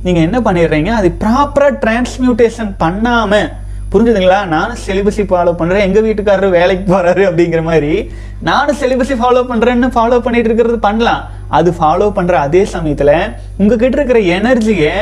நீங்கள் 0.06 0.26
என்ன 0.26 0.38
பண்ணிடுறீங்க? 0.40 0.90
அது 0.98 1.08
ப்ராப்பராக 1.22 1.78
டிரான்ஸ்மியூட்டேஷன் 1.84 2.72
பண்ணாமல் 2.82 3.48
புரிஞ்சுதுங்களா? 3.92 4.46
நானும் 4.46 4.82
செலிபஸை 4.86 5.24
ஃபாலோ 5.30 5.52
பண்ணுறேன் 5.58 5.84
எங்கள் 5.86 6.04
வீட்டுக்காரர் 6.06 6.56
வேலைக்கு 6.58 6.84
போறாரு 6.94 7.22
அப்படிங்கிற 7.28 7.62
மாதிரி 7.62 7.92
நானும் 8.50 8.80
செலிபஸை 8.82 9.16
ஃபாலோ 9.22 9.42
பண்ணுறேன்னு 9.50 9.96
ஃபாலோ 9.96 10.18
பண்ணிட்டு 10.26 10.50
இருக்கிறது 10.50 10.78
பண்ணலாம். 10.88 11.24
அது 11.56 11.70
ஃபாலோ 11.78 12.06
பண்ணுற 12.14 12.34
அதே 12.44 12.60
சமயத்தில் 12.72 13.10
உங்ககிட்ட 13.60 13.96
இருக்கிற 13.98 14.20
எனர்ஜியை 14.36 14.94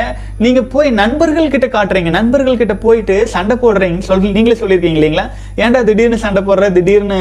நீங்கள் 0.43 0.67
போய் 0.73 0.89
நண்பர்கள் 0.99 1.51
கிட்ட 1.53 1.67
காட்டுறீங்க. 1.75 2.09
நண்பர்கள் 2.17 2.59
கிட்ட 2.59 2.75
போயிட்டு 2.83 3.15
சண்டை 3.33 3.55
போடுறீங்க. 3.63 3.99
சொல்லி 4.09 4.27
நீங்களே 4.35 4.57
சொல்லியிருக்கீங்க 4.59 4.99
இல்லைங்களா? 4.99 5.25
ஏன்டா 5.63 5.79
திடீர்னு 5.87 6.17
சண்டை 6.25 6.41
போடுற 6.49 6.67
திடீர்னு 6.75 7.17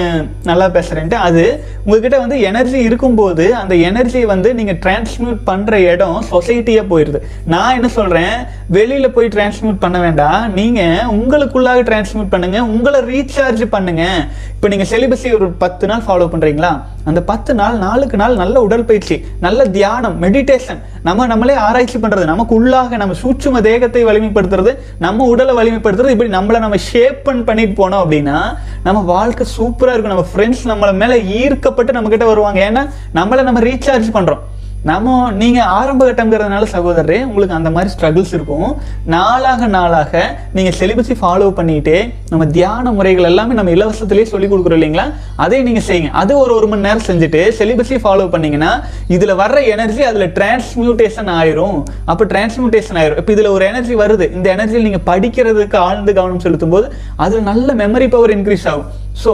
நல்லா 0.51 0.67
பேசுகிறேன்ட்டு 0.77 1.19
அது 1.29 1.45
உங்ககிட்ட 1.85 2.19
வந்து 2.25 2.39
எனர்ஜி 2.51 2.79
இருக்கும்போது 2.89 3.47
அந்த 3.61 3.75
எனர்ஜியை 3.89 4.27
வந்து 4.35 4.51
நீங்கள் 4.59 4.79
டிரான்ஸ்மியூட் 4.85 5.41
பண்ணுற 5.51 5.75
இடம் 5.93 6.21
சொசைட்டியாக 6.33 6.87
போயிடுது 6.93 7.21
நான் 7.55 7.75
என்ன 7.79 7.91
சொல்கிறேன் 7.99 8.37
வெளியில் 8.79 9.15
போய் 9.17 9.33
டிரான்ஸ்மியூட் 9.37 9.83
பண்ண 9.87 9.99
வேண்டாம். 10.07 10.41
நீங்கள் 10.59 11.09
உங்களுக்குள்ளாக 11.17 11.87
டிரான்ஸ்மியூட் 11.91 12.33
பண்ணுங்கள் 12.37 12.69
உங்களை 12.77 13.01
ரீசார்ஜ் 13.13 13.65
பண்ணுங்கள் 13.77 14.21
இப்போ 14.55 14.69
நீங்கள் 14.75 14.93
செலிபஸை 14.93 15.33
ஒரு 15.41 15.49
பத்து 15.65 15.85
நாள் 15.93 16.04
ஃபாலோ 16.07 16.27
பண்றீங்களா? 16.33 16.71
அந்த 17.11 17.21
பத்து 17.31 17.53
நாள் 17.55 17.77
நாளுக்கு 17.79 18.17
நாள் 18.17 18.35
நல்ல 18.43 18.61
உடற்பயிற்சி 18.67 19.17
நல்ல 19.41 19.65
தியானம் 19.77 20.17
மெடிடேஷன் 20.23 20.81
நம்ம 21.03 21.27
நம்மளே 21.33 21.55
ஆராய்ச்சி 21.67 21.99
பண்றது 21.99 22.25
நமக்கு 22.25 22.55
உள்ளாக 22.61 22.97
நம்ம 23.03 23.17
சூட்சும 23.23 23.61
தேகத்தை 23.69 24.05
வலிமைப்படுத்துறது 24.05 24.73
நம்ம 24.99 25.27
உடலை 25.33 25.55
வலிமைப்படுத்துறது 25.61 26.15
இப்படி 26.15 26.31
நம்மள 26.39 26.59
நம்ம 26.65 26.77
ஷேப் 26.91 27.19
பண்ணிட்டு 27.25 27.77
போனோம் 27.81 28.03
அப்படின்னா 28.05 28.39
நம்ம 28.83 29.03
வாழ்க்கை 29.15 29.47
சூப்பரா 29.59 29.95
இருக்கும். 29.95 30.15
நம்ம 30.15 30.27
ஃப்ரெண்ட்ஸ் 30.33 30.65
நம்மள 30.73 30.93
மேல 31.03 31.17
ஈர்க்கப்பட்டு 31.41 31.97
நம்ம 31.99 32.09
கிட்ட 32.09 32.27
வருவாங்க. 32.33 32.61
ஏன்னா 32.71 32.83
நம்மளை 33.19 33.43
நம்ம 33.43 33.61
ரீசார்ஜ் 33.61 34.11
பண்றோம். 34.19 34.43
நம்ம 34.89 35.13
நீங்கள் 35.41 35.69
ஆரம்ப 35.77 36.01
கட்டம்ங்கிறதுனால 36.07 36.65
சகோதரரே 36.73 37.19
உங்களுக்கு 37.29 37.57
அந்த 37.59 37.71
மாதிரி 37.75 37.91
ஸ்ட்ரகிள்ஸ் 37.93 38.33
இருக்கும். 38.37 38.67
நாளாக 39.15 39.67
நாளாக 39.75 40.23
நீங்கள் 40.57 40.75
செலிபஸை 40.81 41.15
ஃபாலோ 41.21 41.47
பண்ணிக்கிட்டே 41.59 41.99
நம்ம 42.33 42.47
தியான 42.57 42.93
முறைகள் 42.97 43.29
எல்லாமே 43.31 43.55
நம்ம 43.59 43.73
இலவசத்துலேயே 43.77 44.27
சொல்லி 44.33 44.49
கொடுக்குறோம் 44.51 44.79
இல்லைங்களா? 44.79 45.07
அதே 45.45 45.61
நீங்கள் 45.69 45.87
செய்யுங்க. 45.89 46.11
அது 46.23 46.33
ஒரு 46.43 46.55
ஒரு 46.59 46.67
மணி 46.73 46.87
நேரம் 46.87 47.07
செஞ்சுட்டு 47.09 47.43
செலிபஸை 47.61 47.99
ஃபாலோ 48.05 48.27
பண்ணிங்கன்னா 48.35 48.73
இதில் 49.17 49.35
வர்ற 49.43 49.63
எனர்ஜி 49.75 50.05
அதில் 50.11 50.27
டிரான்ஸ்மியூட்டேஷன் 50.39 51.31
ஆயிரும். 51.39 51.79
அப்போ 52.13 52.27
டிரான்ஸ்மியூட்டேஷன் 52.35 53.01
ஆயிரும். 53.03 53.21
இப்போ 53.23 53.35
இதில் 53.37 53.51
ஒரு 53.57 53.67
எனர்ஜி 53.71 53.97
வருது. 54.03 54.29
இந்த 54.39 54.47
எனர்ஜியில் 54.57 54.87
நீங்கள் 54.89 55.07
படிக்கிறதுக்கு 55.11 55.79
ஆழ்ந்து 55.87 56.15
கவனம் 56.21 56.45
செலுத்தும் 56.47 56.77
போது 56.77 56.89
அதில் 57.27 57.49
நல்ல 57.51 57.69
மெமரி 57.83 58.09
பவர் 58.17 58.37
இன்க்ரீஸ் 58.37 58.69
ஆகும். 58.75 58.91
ஸோ 59.23 59.33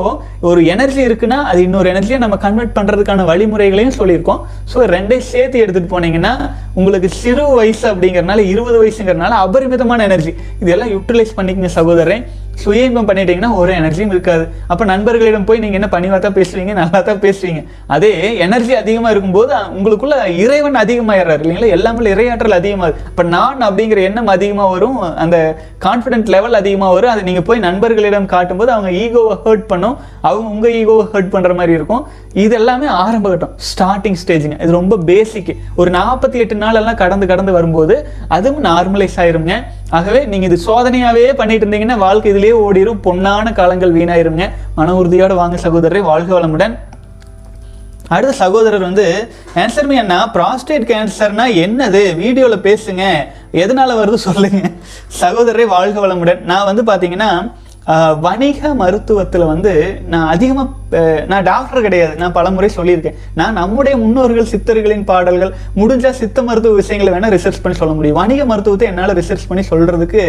ஒரு 0.48 0.60
எனர்ஜி 0.72 1.00
இருக்குன்னா 1.08 1.38
அது 1.50 1.60
இன்னொரு 1.66 1.88
எனர்ஜியை 1.92 2.18
நம்ம 2.24 2.36
கன்வெர்ட் 2.44 2.74
பண்றதுக்கான 2.78 3.24
வழிமுறைகளையும் 3.30 3.96
சொல்லியிருக்கோம். 4.00 4.40
ஸோ 4.72 4.78
ரெண்டையும் 4.94 5.28
சேர்த்து 5.30 5.62
எடுத்துட்டு 5.64 5.92
போனீங்கன்னா 5.94 6.32
உங்களுக்கு 6.80 7.08
சிறு 7.22 7.44
வயசு 7.58 7.86
அப்படிங்கறதுனால 7.92 8.44
இருபது 8.52 8.76
வயசுங்கிறனால 8.82 9.38
அபரிமிதமான 9.46 10.02
எனர்ஜி 10.10 10.34
இதெல்லாம் 10.62 10.92
யூட்டிலைஸ் 10.96 11.36
பண்ணிக்கங்க 11.38 11.70
சகோதரன் 11.78 12.24
சுய 12.62 12.88
இன்பம் 12.88 13.08
பண்ணிட்டீங்கன்னா 13.08 13.50
ஒரு 13.60 13.70
எனர்ஜியும் 13.80 14.12
இருக்காது. 14.14 14.44
அப்போ 14.72 14.84
நண்பர்களிடம் 14.92 15.46
போய் 15.48 15.62
நீங்கள் 15.64 15.80
என்ன 15.80 15.88
பணிவாக 15.94 16.20
தான் 16.26 16.36
பேசுவீங்க 16.38 16.74
நல்லா 16.80 17.00
தான் 17.08 17.20
பேசுவீங்க 17.24 17.62
அதே 17.94 18.12
எனர்ஜி 18.46 18.74
அதிகமாக 18.82 19.12
இருக்கும்போது 19.14 19.54
உங்களுக்குள்ள 19.78 20.16
இறைவன் 20.44 20.80
அதிகமாயிடுறாரு 20.84 21.42
இல்லைங்களா? 21.44 21.72
எல்லாமே 21.76 22.08
இறையாற்றல் 22.14 22.58
அதிகமாகுது. 22.60 22.96
இப்போ 23.10 23.24
நான் 23.34 23.66
அப்படிங்கிற 23.68 24.00
எண்ணம் 24.10 24.32
அதிகமாக 24.36 24.68
வரும் 24.74 24.98
அந்த 25.24 25.36
கான்ஃபிடென்ட் 25.86 26.32
லெவல் 26.34 26.58
அதிகமாக 26.60 26.94
வரும். 26.96 27.12
அதை 27.14 27.22
நீங்கள் 27.28 27.46
போய் 27.48 27.64
நண்பர்களிடம் 27.68 28.30
காட்டும்போது 28.34 28.72
அவங்க 28.76 28.90
ஈகோவை 29.02 29.36
ஹர்ட் 29.44 29.66
பண்ணும். 29.72 29.96
அவங்க 30.28 30.48
உங்கள் 30.54 30.76
ஈகோவை 30.80 31.06
ஹர்ட் 31.12 31.32
பண்ணுற 31.34 31.54
மாதிரி 31.60 31.74
இருக்கும். 31.78 32.02
இது 32.44 32.54
எல்லாமே 32.60 32.88
ஆரம்ப 33.04 33.26
கட்டம் 33.30 33.54
ஸ்டார்டிங் 33.70 34.18
ஸ்டேஜுங்க 34.22 34.56
இது 34.64 34.72
ரொம்ப 34.80 34.96
பேசிக் 35.08 35.52
ஒரு 35.80 35.90
நாற்பத்தி 35.96 36.38
எட்டு 36.42 36.56
நாளெல்லாம் 36.64 36.98
கடந்து 37.02 37.26
கடந்து 37.30 37.52
வரும்போது 37.56 37.94
அதுவும் 38.36 38.64
நார்மலைஸ் 38.68 39.16
ஆயிருங்க 39.22 39.54
ஆகவே 39.96 40.20
நீங்கள் 40.32 40.48
இது 40.50 40.58
சோதனையாகவே 40.66 41.32
பண்ணிட்டு 41.40 41.66
இருந்தீங்கன்னா 41.66 41.96
வாழ்க்கை 42.06 42.32
இதுலயே 42.32 42.54
ஓடிரும். 42.66 43.00
பொன்னான 43.06 43.52
காலங்கள் 43.58 43.96
வீணாயிருங்க 43.96 44.46
மன 44.78 44.94
உறுதியோடு 45.00 45.34
வாங்க 45.40 45.56
சகோதரரை 45.66 46.02
வாழ்க 46.10 46.30
வளமுடன். 46.36 46.74
அடுத்த 48.14 48.32
சகோதரர் 48.42 48.84
வந்து 48.88 49.04
ஆன்சர் 49.62 49.88
மீ 49.90 49.96
அண்ணா 50.02 50.16
ப்ராஸ்டேட் 50.36 50.86
கேன்சர்னா 50.90 51.44
என்னது? 51.64 52.02
வீடியோவில் 52.22 52.64
பேசுங்க. 52.68 53.02
எதனால 53.62 53.96
வருது 54.00 54.18
சொல்லுங்க. 54.28 54.62
சகோதரரை 55.20 55.66
வாழ்க 55.76 56.06
வளமுடன். 56.06 56.40
நான் 56.50 56.68
வந்து 56.70 56.84
பார்த்தீங்கன்னா 56.90 57.30
வணிக 58.26 58.74
மருத்துவத்தில் 58.82 59.50
வந்து 59.52 59.72
நான் 60.12 60.28
அதிகமாக 60.34 60.78
நான் 61.30 61.44
டாக்டர் 61.48 61.84
கிடையாது. 61.84 62.14
நான் 62.20 62.32
பலமுறை 62.36 62.68
சொல்லியிருக்கேன். 62.76 63.16
நான் 63.38 63.56
நம்முடைய 63.58 63.94
முன்னோர்கள் 64.00 64.48
சித்தர்களின் 64.52 65.04
பாடல்கள் 65.10 65.52
முடிஞ்சால் 65.80 66.16
சித்த 66.20 66.42
மருத்துவ 66.42 66.74
விஷயங்களை 66.80 67.10
வேணால் 67.14 67.34
ரிசர்ச் 67.34 67.60
பண்ணி 67.62 67.78
சொல்ல 67.78 67.92
முடியும். 67.94 68.18
வணிக 68.20 68.44
மருத்துவத்தை 68.44 68.86
என்னால் 68.88 69.12
ரிசர்ச் 69.18 69.46
பண்ணி 69.48 69.62
சொல்கிறதுக்கு 69.70 70.22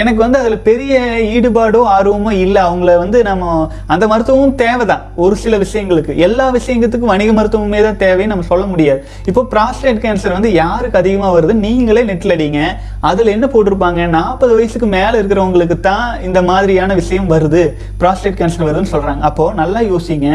எனக்கு 0.00 0.20
வந்து 0.24 0.38
அதில் 0.38 0.64
பெரிய 0.68 1.00
ஈடுபாடோ 1.34 1.82
ஆர்வமோ 1.96 2.32
இல்லை. 2.44 2.62
அவங்கள 2.68 2.94
வந்து 3.04 3.20
நம்ம 3.28 3.70
அந்த 3.86 4.06
மருத்துவமும் 4.12 4.54
தேவைதான். 4.54 5.04
ஒரு 5.24 5.36
சில 5.36 5.56
விஷயங்களுக்கு. 5.64 6.14
எல்லா 6.28 6.46
விஷயத்துக்கும் 6.58 7.12
வணிக 7.14 7.32
மருத்துவமே 7.40 7.82
தான் 7.88 8.00
தேவைன்னு 8.04 8.32
நம்ம 8.34 8.48
சொல்ல 8.52 8.66
முடியாது. 8.66 9.02
இப்போ 9.32 9.44
ப்ராஸ்டேட் 9.54 10.02
கேன்சர் 10.06 10.36
வந்து 10.38 10.52
யாருக்கு 10.52 11.00
அதிகமாக 11.02 11.34
வருது? 11.36 11.56
நீங்களே 11.66 12.04
நெட்டில் 12.12 12.36
அடிங்க. 12.38 12.62
அதில் 13.08 13.32
என்ன 13.34 13.46
போட்டிருப்பாங்க? 13.52 14.00
நாற்பது 14.16 14.52
வயசுக்கு 14.56 14.86
மேலே 14.94 15.14
இருக்கிறவங்களுக்கு 15.20 15.76
தான் 15.88 16.08
இந்த 16.26 16.38
மாதிரியான 16.48 16.94
விஷயம் 16.98 17.28
வருது. 17.34 17.62
ப்ராஸ்டேட் 18.00 18.38
கேன்சர் 18.40 18.66
வருதுன்னு 18.66 18.92
சொல்கிறாங்க 18.94 19.22
அப்போது 19.28 19.56
நல்லா 19.60 19.80
யோசிங்க. 19.92 20.28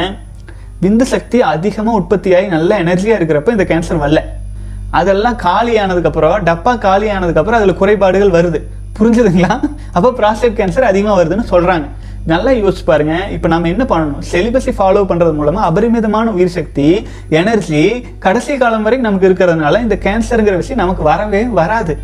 விந்து 0.84 1.06
சக்தி 1.12 1.38
அதிகமாக 1.52 2.00
உற்பத்தியாகி 2.00 2.48
நல்ல 2.56 2.80
எனர்ஜியாக 2.84 3.20
இருக்கிறப்ப 3.20 3.54
இந்த 3.58 3.66
கேன்சர் 3.72 4.02
வரல. 4.06 4.22
அதெல்லாம் 5.00 5.38
காலியானதுக்கப்புறம் 5.46 6.40
டப்பா 6.48 6.74
காலியானதுக்கப்புறம் 6.88 7.60
அதில் 7.60 7.80
குறைபாடுகள் 7.82 8.34
வருது. 8.38 8.62
புரிஞ்சுதுங்களா? 8.98 9.54
அப்போ 9.98 10.10
ப்ராஸ்டேட் 10.20 10.58
கேன்சர் 10.60 10.90
அதிகமாக 10.92 11.18
வருதுன்னு 11.20 11.46
சொல்கிறாங்க 11.54 11.86
நல்லா 12.32 12.52
யோசிச்சு 12.60 12.84
பாருங்க. 12.90 13.16
இப்போ 13.36 13.48
நம்ம 13.54 13.68
என்ன 13.74 13.84
பண்ணணும்? 13.90 14.24
செலிபஸை 14.32 14.74
ஃபாலோ 14.78 15.04
பண்ணுறது 15.10 15.34
மூலமாக 15.40 15.68
அபரிமிதமான 15.70 16.32
உயிர் 16.38 16.56
சக்தி 16.58 16.88
எனர்ஜி 17.42 17.84
கடைசி 18.26 18.54
காலம் 18.64 18.86
வரைக்கும் 18.88 19.10
நமக்கு 19.10 19.30
இருக்கிறதுனால 19.30 19.82
இந்த 19.86 19.98
கேன்சருங்கிற 20.08 20.56
விஷயம் 20.64 20.84
நமக்கு 20.84 21.04
வரவே 21.12 21.44
வராது. 21.62 21.96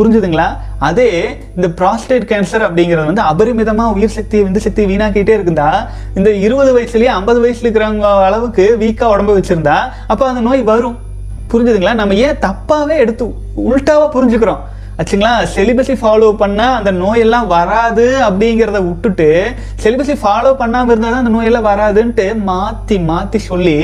புரிஞ்சுதுங்களா? 0.00 0.48
அதே 0.78 1.08
இந்த 1.56 1.68
ப்ராஸ்டேட் 1.78 2.26
கேன்சர் 2.30 2.66
அப்படிங்கிறது 2.66 3.08
வந்து 3.10 3.22
அபரிமிதமாக 3.22 3.92
உயிர் 3.92 4.16
சக்தி 4.18 4.42
விந்து 4.42 4.56
சக்தி 4.56 4.84
வீணாக்கிட்டே 4.84 5.34
இருந்தா 5.40 5.88
இந்த 6.14 6.30
இருபது 6.46 6.70
வயசுலேயே 6.78 7.10
ஐம்பது 7.18 7.40
வயசுல 7.44 7.66
இருக்கிறவங்க 7.66 8.08
அளவுக்கு 8.28 8.76
வீக்காக 8.80 9.14
உடம்பு 9.14 9.38
வச்சுருந்தா 9.38 9.78
அப்போ 10.06 10.26
அந்த 10.28 10.40
நோய் 10.40 10.62
வரும். 10.62 10.98
புரிஞ்சுதுங்களா? 11.52 11.94
நம்ம 11.94 12.14
ஏன் 12.14 12.36
தப்பாகவே 12.46 12.96
எடுத்து 12.96 13.24
உள்டாவாக 13.68 14.08
புரிஞ்சுக்கிறோம். 14.16 14.60
ஆச்சுங்களா? 15.00 15.32
செலிபஸை 15.54 15.94
ஃபாலோ 16.00 16.26
பண்ணால் 16.40 16.74
அந்த 16.78 16.90
நோயெல்லாம் 17.02 17.46
வராது 17.52 18.06
அப்படிங்கிறத 18.26 18.78
விட்டுட்டு 18.86 19.28
செலிபஸை 19.82 20.16
ஃபாலோ 20.22 20.50
பண்ணாமல் 20.62 20.92
இருந்தால் 20.92 21.14
தான் 21.14 21.22
அந்த 21.24 21.32
நோயெல்லாம் 21.36 21.68
வராதுன்ட்டு 21.68 22.26
மாற்றி 22.48 22.96
மாற்றி 23.10 23.38
சொல்லி 23.50 23.76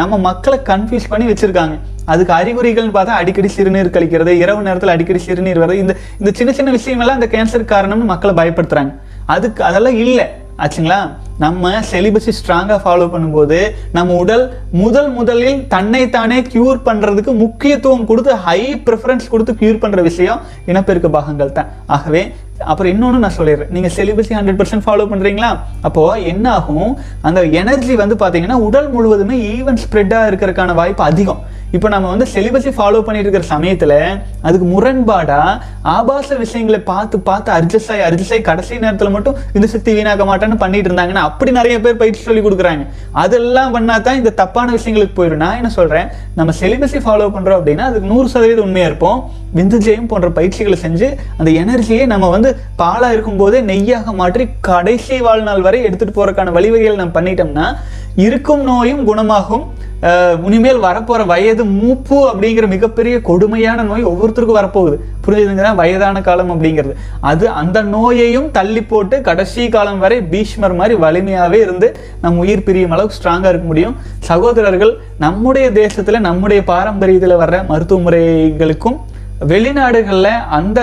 நம்ம 0.00 0.18
மக்களை 0.28 0.58
கன்ஃபியூஸ் 0.70 1.10
பண்ணி 1.12 1.26
வச்சுருக்காங்க. 1.30 1.76
அதுக்கு 2.12 2.32
அறிகுறிகள்னு 2.38 2.96
பார்த்தா 2.96 3.18
அடிக்கடி 3.22 3.48
சிறுநீர் 3.56 3.94
கழிக்கிறது 3.96 4.34
இரவு 4.42 4.66
நேரத்தில் 4.68 4.94
அடிக்கடி 4.94 5.22
சிறுநீர் 5.26 5.62
வர்றது 5.62 5.82
இந்த 5.84 5.96
இந்த 6.20 6.32
சின்ன 6.38 6.52
சின்ன 6.52 6.70
விஷயமெல்லாம் 6.78 7.18
அந்த 7.20 7.30
கேன்சர் 7.34 7.72
காரணம்னு 7.74 8.12
மக்களை 8.12 8.34
பயப்படுத்துகிறாங்க 8.40 8.94
அதுக்கு 9.34 9.60
அதெல்லாம் 9.64 9.98
இல்லை. 10.04 10.28
ஆச்சுங்களா? 10.64 10.98
நம்ம 11.42 11.70
செலிபஸை 11.90 12.32
ஸ்ட்ராங்காக 12.38 12.78
ஃபாலோ 12.84 13.06
பண்ணும்போது 13.12 13.58
நம்ம 13.96 14.16
உடல் 14.22 14.44
முதல் 14.80 15.08
முதலில் 15.18 15.60
தன்னைத்தானே 15.74 16.38
க்யூர் 16.52 16.78
பண்ணுறதுக்கு 16.88 17.32
முக்கியத்துவம் 17.44 18.06
கொடுத்து 18.10 18.32
ஹை 18.46 18.60
ப்ரிஃபரன்ஸ் 18.86 19.30
கொடுத்து 19.32 19.52
க்யூர் 19.60 19.80
பண்ணுற 19.84 20.02
விஷயம் 20.08 20.40
இனப்பெருக்க 20.70 21.10
பாகங்கள் 21.16 21.56
தான். 21.58 21.70
ஆகவே 21.96 22.22
அப்புறம் 22.72 22.92
இன்னொன்று 22.92 23.22
நான் 23.24 23.36
சொல்லிடுறேன். 23.38 23.70
நீங்கள் 23.76 23.94
செலிபஸை 23.96 24.34
ஹண்ட்ரட் 24.38 24.60
பர்சன்ட் 24.60 24.86
ஃபாலோ 24.86 25.06
பண்ணுறீங்களா 25.12 25.50
அப்போது 25.88 26.24
என்ன 26.32 26.46
ஆகும்? 26.58 26.90
அந்த 27.28 27.42
எனர்ஜி 27.62 27.94
வந்து 28.02 28.18
பார்த்தீங்கன்னா 28.24 28.58
உடல் 28.68 28.90
முழுவதுமே 28.96 29.38
ஈவன் 29.56 29.80
ஸ்ப்ரெட்டாக 29.84 30.28
இருக்கிறதுக்கான 30.30 30.74
வாய்ப்பு 30.80 31.04
அதிகம். 31.10 31.40
இப்போ 31.76 31.88
நம்ம 31.92 32.06
வந்து 32.12 32.26
செலிபஸை 32.32 32.70
ஃபாலோ 32.76 33.00
பண்ணிட்டு 33.06 33.26
இருக்கிற 33.26 33.46
சமயத்தில் 33.52 33.96
அதுக்கு 34.46 34.66
முரண்பாடாக 34.72 35.50
ஆபாச 35.94 36.36
விஷயங்களை 36.40 36.80
பார்த்து 36.90 37.16
பார்த்து 37.28 37.50
அட்ஜஸ்ட் 37.56 37.92
ஆகி 37.94 38.02
அட்ஜஸ்ட் 38.06 38.34
ஆகி 38.36 38.44
கடைசி 38.48 38.80
நேரத்தில் 38.84 39.12
மட்டும் 39.16 39.36
இந்த 39.56 39.66
சக்தி 39.74 39.90
வீணாக்க 39.98 40.24
மாட்டேன்னு 40.30 40.58
பண்ணிட்டு 40.62 40.88
இருந்தாங்கன்னா 40.90 41.22
அப்படி 41.28 41.50
நிறைய 41.58 41.76
பேர் 41.84 42.00
பயிற்சி 42.02 42.22
சொல்லி 42.28 42.42
கொடுக்குறாங்க. 42.46 42.84
அதெல்லாம் 43.22 43.74
பண்ணா 43.76 43.96
தான் 44.08 44.18
இந்த 44.20 44.32
தப்பான 44.40 44.68
விஷயங்களுக்கு 44.78 45.14
போயிடும். 45.18 45.42
நான் 45.44 45.58
என்ன 45.60 45.70
சொல்கிறேன் 45.78 46.08
நம்ம 46.40 46.54
செலிபஸை 46.60 47.02
ஃபாலோ 47.06 47.28
பண்ணுறோம் 47.36 47.60
அப்படின்னா 47.60 47.86
அதுக்கு 47.90 48.10
நூறு 48.12 48.28
சதவீதம் 48.34 48.66
உண்மையாக 48.68 48.90
இருப்போம். 48.92 49.20
விந்துஜெயம் 49.58 50.10
போன்ற 50.10 50.28
பயிற்சிகளை 50.38 50.76
செஞ்சு 50.84 51.06
அந்த 51.38 51.50
எனர்ஜியை 51.62 52.04
நம்ம 52.14 52.28
வந்து 52.36 52.50
பாலாக 52.82 53.14
இருக்கும்போதே 53.16 53.60
நெய்யாக 53.70 54.12
மாற்றி 54.20 54.44
கடைசி 54.68 55.16
வாழ்நாள் 55.28 55.66
வரை 55.68 55.80
எடுத்துகிட்டு 55.88 56.18
போறதுக்கான 56.18 56.52
வழிவகைகள் 56.58 57.00
நம்ம 57.02 57.14
பண்ணிட்டோம்னா 57.18 57.68
இருக்கும் 58.26 58.62
நோயும் 58.70 59.02
குணமாகும் 59.08 59.64
இனிமேல் 60.46 60.78
வரப்போற 60.84 61.22
வயது 61.30 61.62
மூப்பு 61.64 62.18
அப்படிங்கிற 62.28 62.66
மிகப்பெரிய 62.74 63.14
கொடுமையான 63.28 63.82
நோய் 63.88 64.06
ஒவ்வொருத்தருக்கும் 64.10 64.58
வரப்போகுது. 64.58 64.96
புரிஞ்சுதுங்கன்னா 65.24 65.72
வயதான 65.80 66.22
காலம் 66.28 66.52
அப்படிங்கிறது. 66.54 66.94
அது 67.30 67.44
அந்த 67.60 67.78
நோயையும் 67.94 68.48
தள்ளி 68.56 68.82
போட்டு 68.92 69.20
கடைசி 69.28 69.68
காலம் 69.68 70.00
வரை 70.04 70.18
பீஷ்மர் 70.32 70.78
மாதிரி 70.80 70.96
வலிமையாகவே 71.04 71.60
இருந்து 71.66 71.90
நம் 72.22 72.40
உயிர் 72.44 72.66
பிரியும் 72.68 72.94
அளவுக்கு 72.96 73.18
ஸ்ட்ராங்காக 73.18 73.52
இருக்க 73.52 73.68
முடியும். 73.72 73.96
சகோதரர்கள் 74.30 74.94
நம்முடைய 75.26 75.68
தேசத்தில் 75.82 76.24
நம்முடைய 76.28 76.62
பாரம்பரியத்தில் 76.72 77.40
வர்ற 77.44 77.66
மருத்துவ 77.72 78.00
முறைகளுக்கும் 78.08 78.98
வெளிநாடுகளில் 79.48 80.26
அந்த 80.56 80.80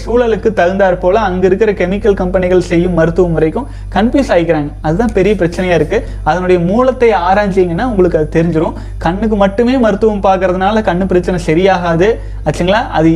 சூழலுக்கு 0.00 0.48
தகுந்தாற் 0.60 0.96
போல் 1.02 1.18
அங்கே 1.26 1.46
இருக்கிற 1.48 1.70
கெமிக்கல் 1.80 2.16
கம்பெனிகள் 2.20 2.64
செய்யும் 2.70 2.96
மருத்துவ 2.98 3.28
முறைக்கும் 3.34 3.68
கன்ஃபியூஸ் 3.96 4.32
ஆகிக்கிறாங்க 4.34 4.70
அதுதான் 4.86 5.14
பெரிய 5.18 5.32
பிரச்சனையாக 5.40 5.78
இருக்குது 5.80 6.06
அதனுடைய 6.30 6.58
மூலத்தை 6.70 7.10
ஆராய்ச்சிங்கன்னா 7.28 7.86
உங்களுக்கு 7.90 8.18
அது 8.20 8.28
தெரிஞ்சிடும் 8.38 8.78
கண்ணுக்கு 9.04 9.36
மட்டுமே 9.44 9.76
மருத்துவம் 9.84 10.26
பார்க்கறதுனால 10.26 10.82
கண்ணு 10.88 11.04
பிரச்சனை 11.12 11.38
சரியாகாது. 11.48 12.08
ஆச்சுங்களா? 12.48 12.82
அது 12.98 13.10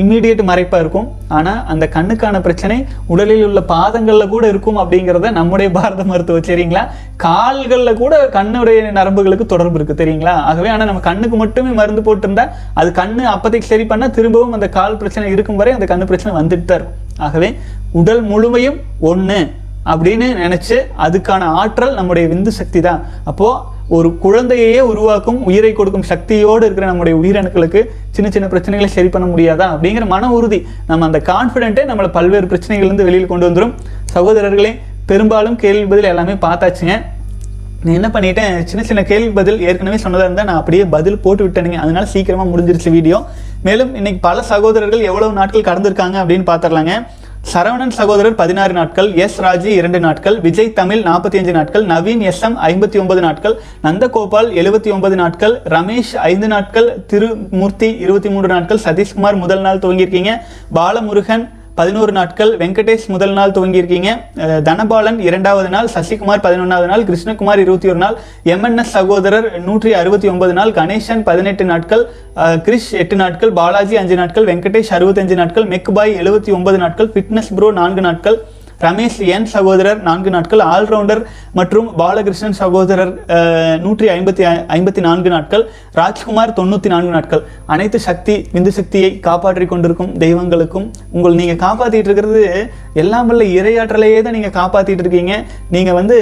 இம்மீடியட் 0.00 0.42
மறைப்பாக 0.50 0.82
இருக்கும். 0.84 1.06
ஆனால் 1.36 1.60
அந்த 1.72 1.84
கண்ணுக்கான 1.94 2.40
பிரச்சனை 2.46 2.76
உடலில் 3.12 3.44
உள்ள 3.46 3.60
பாதங்களில் 3.72 4.32
கூட 4.34 4.44
இருக்கும் 4.52 4.80
அப்படிங்கிறத 4.82 5.30
நம்முடைய 5.38 5.68
பாரத 5.76 6.02
மருத்துவம் 6.10 6.48
சரிங்களா 6.48 6.82
கால்களில் 7.24 8.00
கூட 8.00 8.14
கண்ணுடைய 8.36 8.80
நரம்புகளுக்கு 8.98 9.46
தொடர்பு 9.52 9.76
இருக்குது 9.78 10.00
தெரியுங்களா? 10.02 10.34
ஆகவே 10.50 10.68
ஆனால் 10.74 10.90
நம்ம 10.90 11.04
கண்ணுக்கு 11.10 11.36
மட்டுமே 11.44 11.70
மருந்து 11.80 12.02
போட்டிருந்தா 12.08 12.44
அது 12.80 12.90
கண்ணு 13.00 13.22
அப்போதைக்கு 13.34 13.72
சரி 13.72 13.86
பண்ண 13.92 14.05
திரும்பவும் 14.16 14.56
அந்த 14.56 14.66
கால் 14.78 14.98
பிரச்சனை 15.02 15.28
இருக்கும் 15.34 15.60
வரை 15.60 15.72
அந்த 15.76 15.86
கண்ணு 15.92 16.10
பிரச்சனை 16.10 16.32
வந்துட்டு 16.40 16.66
தான் 16.70 16.78
இருக்கும். 16.78 16.98
ஆகவே 17.26 17.48
உடல் 18.00 18.22
முழுமையும் 18.32 18.78
ஒன்று 19.10 19.38
அப்படின்னு 19.92 20.26
நினச்சி 20.42 20.76
அதுக்கான 21.04 21.48
ஆற்றல் 21.60 21.96
நம்முடைய 21.98 22.26
விந்து 22.32 22.52
சக்தி 22.60 22.80
தான். 22.86 23.00
அப்போது 23.30 23.74
ஒரு 23.96 24.08
குழந்தையையே 24.24 24.80
உருவாக்கும் 24.92 25.38
உயிரை 25.48 25.70
கொடுக்கும் 25.72 26.06
சக்தியோடு 26.12 26.64
இருக்கிற 26.66 26.86
நம்முடைய 26.90 27.16
உயிரணுக்களுக்கு 27.22 27.80
சின்ன 28.16 28.30
சின்ன 28.36 28.46
பிரச்சனைகளை 28.52 28.88
சரி 28.94 29.10
பண்ண 29.14 29.26
முடியாதா 29.32 29.66
அப்படிங்கிற 29.74 30.06
மன 30.14 30.30
உறுதி. 30.38 30.58
நம்ம 30.90 31.06
அந்த 31.08 31.20
கான்ஃபிடென்ட்டே 31.30 31.84
நம்மளை 31.90 32.10
பல்வேறு 32.16 32.48
பிரச்சனைகள்லேருந்து 32.52 33.08
வெளியில் 33.08 33.30
கொண்டு 33.32 33.48
வந்துடும் 33.48 33.74
சகோதரர்களே 34.14 34.72
பெரும்பாலும் 35.10 35.60
கேள்வி 35.64 35.86
பதில் 35.92 36.10
எல்லாமே 36.12 36.34
பார்த்தாச்சுங்க. 36.46 36.96
நான் 37.84 37.96
என்ன 37.98 38.08
பண்ணிட்டேன்? 38.14 38.54
சின்ன 38.70 38.82
சின்ன 38.88 39.00
கேள்வி 39.10 39.30
பதில் 39.38 39.58
ஏற்கனவே 39.68 39.98
சொன்னதாக 40.04 40.26
இருந்தால் 40.28 40.48
நான் 40.48 40.60
அப்படியே 40.60 40.84
பதில் 40.94 41.22
போட்டு 41.24 41.42
விட்டேனுங்க 41.46 41.78
அதனால 41.82 42.04
சீக்கிரமாக 42.12 42.48
முடிஞ்சிருச்சு 42.52 42.90
வீடியோ. 42.94 43.18
மேலும் 43.66 43.92
இன்னைக்கு 43.98 44.20
பல 44.26 44.38
சகோதரர்கள் 44.50 45.06
எவ்வளவு 45.10 45.32
நாட்கள் 45.38 45.68
கடந்திருக்காங்க 45.68 46.16
அப்படின்னு 46.22 46.46
பார்த்துடலாங்க. 46.48 46.94
சரவணன் 47.52 47.94
சகோதரர் 47.98 48.36
பதினாறு 48.40 48.72
நாட்கள் 48.78 49.08
எஸ் 49.24 49.38
ராஜி 49.44 49.70
இரண்டு 49.80 49.98
நாட்கள் 50.04 50.36
விஜய் 50.46 50.70
தமிழ் 50.78 51.02
நாற்பத்தி 51.08 51.36
அஞ்சு 51.40 51.52
நாட்கள் 51.56 51.84
நவீன் 51.92 52.22
எஸ் 52.30 52.42
எம் 52.46 52.56
ஐம்பத்தி 52.68 52.98
ஒன்பது 53.02 53.20
நாட்கள் 53.26 53.54
நந்தகோபால் 53.86 54.48
எழுபத்தி 54.62 54.90
ஒன்பது 54.96 55.16
நாட்கள் 55.22 55.54
ரமேஷ் 55.74 56.12
ஐந்து 56.30 56.48
நாட்கள் 56.54 56.88
திருமூர்த்தி 57.12 57.90
இருபத்தி 58.04 58.32
மூன்று 58.34 58.50
நாட்கள் 58.54 58.84
சதீஷ்குமார் 58.86 59.42
முதல் 59.44 59.64
நாள் 59.66 59.82
துவங்கியிருக்கீங்க. 59.84 60.34
பாலமுருகன் 60.78 61.46
பதினோரு 61.78 62.12
நாட்கள் 62.12 62.50
வெங்கடேஷ் 62.60 63.06
முதல் 63.14 63.34
நாள் 63.38 63.54
துவங்கியிருக்கீங்க. 63.56 64.10
தனபாலன் 64.68 65.18
இரண்டாவது 65.26 65.68
நாள் 65.74 65.88
சசிகுமார் 65.94 66.42
பதினொன்றாவது 66.46 66.88
நாள் 66.92 67.04
கிருஷ்ணகுமார் 67.08 67.62
இருபத்தி 67.64 67.88
ஒரு 67.88 68.00
நாள் 68.04 68.16
எம்என்எஸ் 68.54 68.94
சகோதரர் 68.96 69.48
நூற்றி 69.66 69.92
அறுபத்தி 70.00 70.28
ஒன்பது 70.28 70.52
நாள் 70.52 70.72
கணேசன் 70.78 71.22
பதினெட்டு 71.22 71.64
நாட்கள் 71.64 72.04
கிரிஷ் 72.66 72.90
எட்டு 73.02 73.16
நாட்கள் 73.16 73.52
பாலாஜி 73.52 73.96
அஞ்சு 73.96 74.14
நாட்கள் 74.14 74.48
வெங்கடேஷ் 74.50 74.92
அறுபத்தஞ்சு 74.98 75.36
நாட்கள் 75.42 75.66
மெக்பாய் 75.74 76.14
எழுபத்தி 76.22 76.52
ஒன்பது 76.58 76.78
நாட்கள் 76.84 77.10
ஃபிட்னஸ் 77.14 77.52
ப்ரோ 77.56 77.70
நான்கு 77.80 78.00
நாட்கள் 78.00 78.38
ரமேஷ் 78.84 79.18
என் 79.34 79.46
சகோதரர் 79.52 80.00
நான்கு 80.06 80.30
நாட்கள் 80.34 80.62
ஆல்ரவுண்டர் 80.72 81.20
மற்றும் 81.58 81.86
பாலகிருஷ்ணன் 82.00 82.56
சகோதரர் 82.60 83.12
நூற்றி 83.84 84.06
ஐம்பத்தி 84.14 84.44
ஐம்பத்தி 84.76 85.02
நான்கு 85.06 85.30
நாட்கள் 85.34 85.64
ராஜ்குமார் 86.00 86.52
தொண்ணூற்றி 86.58 86.88
நான்கு 86.94 87.12
நாட்கள். 87.16 87.42
அனைத்து 87.74 87.98
சக்தி 88.08 88.34
விந்து 88.54 88.72
சக்தியை 88.78 89.10
காப்பாற்றி 89.28 89.66
கொண்டிருக்கும் 89.72 90.12
தெய்வங்களுக்கும் 90.24 90.86
உங்கள் 91.16 91.38
நீங்கள் 91.40 91.62
காப்பாற்றிட்டு 91.66 92.10
இருக்கிறது 92.10 92.44
எல்லாம் 93.02 93.28
வல்ல 93.30 93.46
இரையாற்றலையே 93.58 94.20
தான் 94.26 94.36
நீங்கள் 94.38 94.56
காப்பாற்றிட்டு 94.60 95.04
இருக்கீங்க. 95.04 95.34
நீங்கள் 95.76 95.98
வந்து 96.00 96.18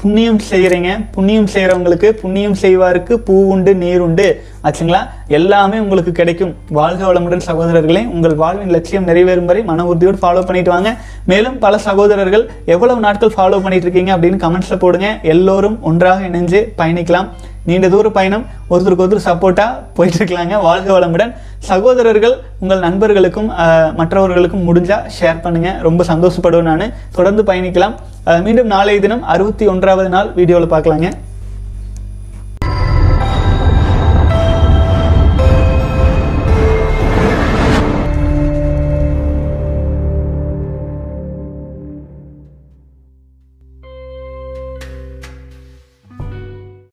புண்ணியம் 0.00 0.42
செய்கிறீங்க 0.50 0.90
புண்ணியம் 1.16 1.50
செய்கிறவங்களுக்கு 1.54 2.10
புண்ணியம் 2.22 2.58
செய்வாருக்கு 2.64 3.14
பூ 3.28 3.36
உண்டு 3.54 3.74
நீர் 3.84 4.04
உண்டு. 4.08 4.28
ஆச்சுங்களா? 4.68 5.00
எல்லாமே 5.36 5.76
உங்களுக்கு 5.84 6.12
கிடைக்கும். 6.18 6.52
வாழ்க 6.78 7.02
வளமுடன் 7.08 7.44
சகோதரர்களே 7.46 8.02
உங்கள் 8.14 8.34
வாழ்வின் 8.42 8.72
லட்சியம் 8.74 9.06
நிறைவேறும் 9.08 9.48
வரை 9.50 9.62
மன 9.70 9.86
உறுதியோடு 9.90 10.18
ஃபாலோ 10.22 10.42
பண்ணிட்டு 10.48 10.70
வாங்க. 10.74 10.90
மேலும் 11.30 11.56
பல 11.64 11.78
சகோதரர்கள் 11.86 12.44
எவ்வளவு 12.74 13.00
நாட்கள் 13.06 13.32
ஃபாலோ 13.36 13.58
பண்ணிட்டு 13.64 13.86
இருக்கீங்க 13.86 14.12
அப்படின்னு 14.16 14.42
கமெண்ட்ஸ்ல 14.44 14.76
போடுங்க. 14.84 15.08
எல்லோரும் 15.32 15.78
ஒன்றாக 15.90 16.28
இணைஞ்சு 16.28 16.60
பயணிக்கலாம். 16.82 17.30
நீண்ட 17.70 17.88
தூர 17.94 18.06
பயணம் 18.18 18.44
ஒருத்தருக்கு 18.70 19.04
ஒருத்தர் 19.04 19.26
சப்போர்ட்டா 19.26 19.66
போயிட்டு 19.96 20.18
இருக்கலாங்க. 20.20 20.54
வாழ்க 20.68 20.88
வளமுடன். 20.94 21.32
சகோதரர்கள் 21.70 22.34
உங்கள் 22.62 22.84
நண்பர்களுக்கும் 22.86 23.50
மற்றவர்களுக்கும் 24.00 24.64
முடிஞ்சா 24.68 24.96
ஷேர் 25.18 25.42
பண்ணுங்க. 25.44 25.70
ரொம்ப 25.88 26.04
சந்தோஷப்படுவேன் 26.12 26.70
நான். 26.70 26.86
தொடர்ந்து 27.18 27.44
பயணிக்கலாம். 27.50 27.94
மீண்டும் 28.46 28.72
நாளைய 28.76 29.00
தினம் 29.06 29.26
அறுபத்தி 29.34 29.66
ஒன்றாவது 29.74 30.10
நாள் 30.16 30.32
வீடியோவில் 30.40 30.72
பார்க்கலாங்க. 30.74 31.10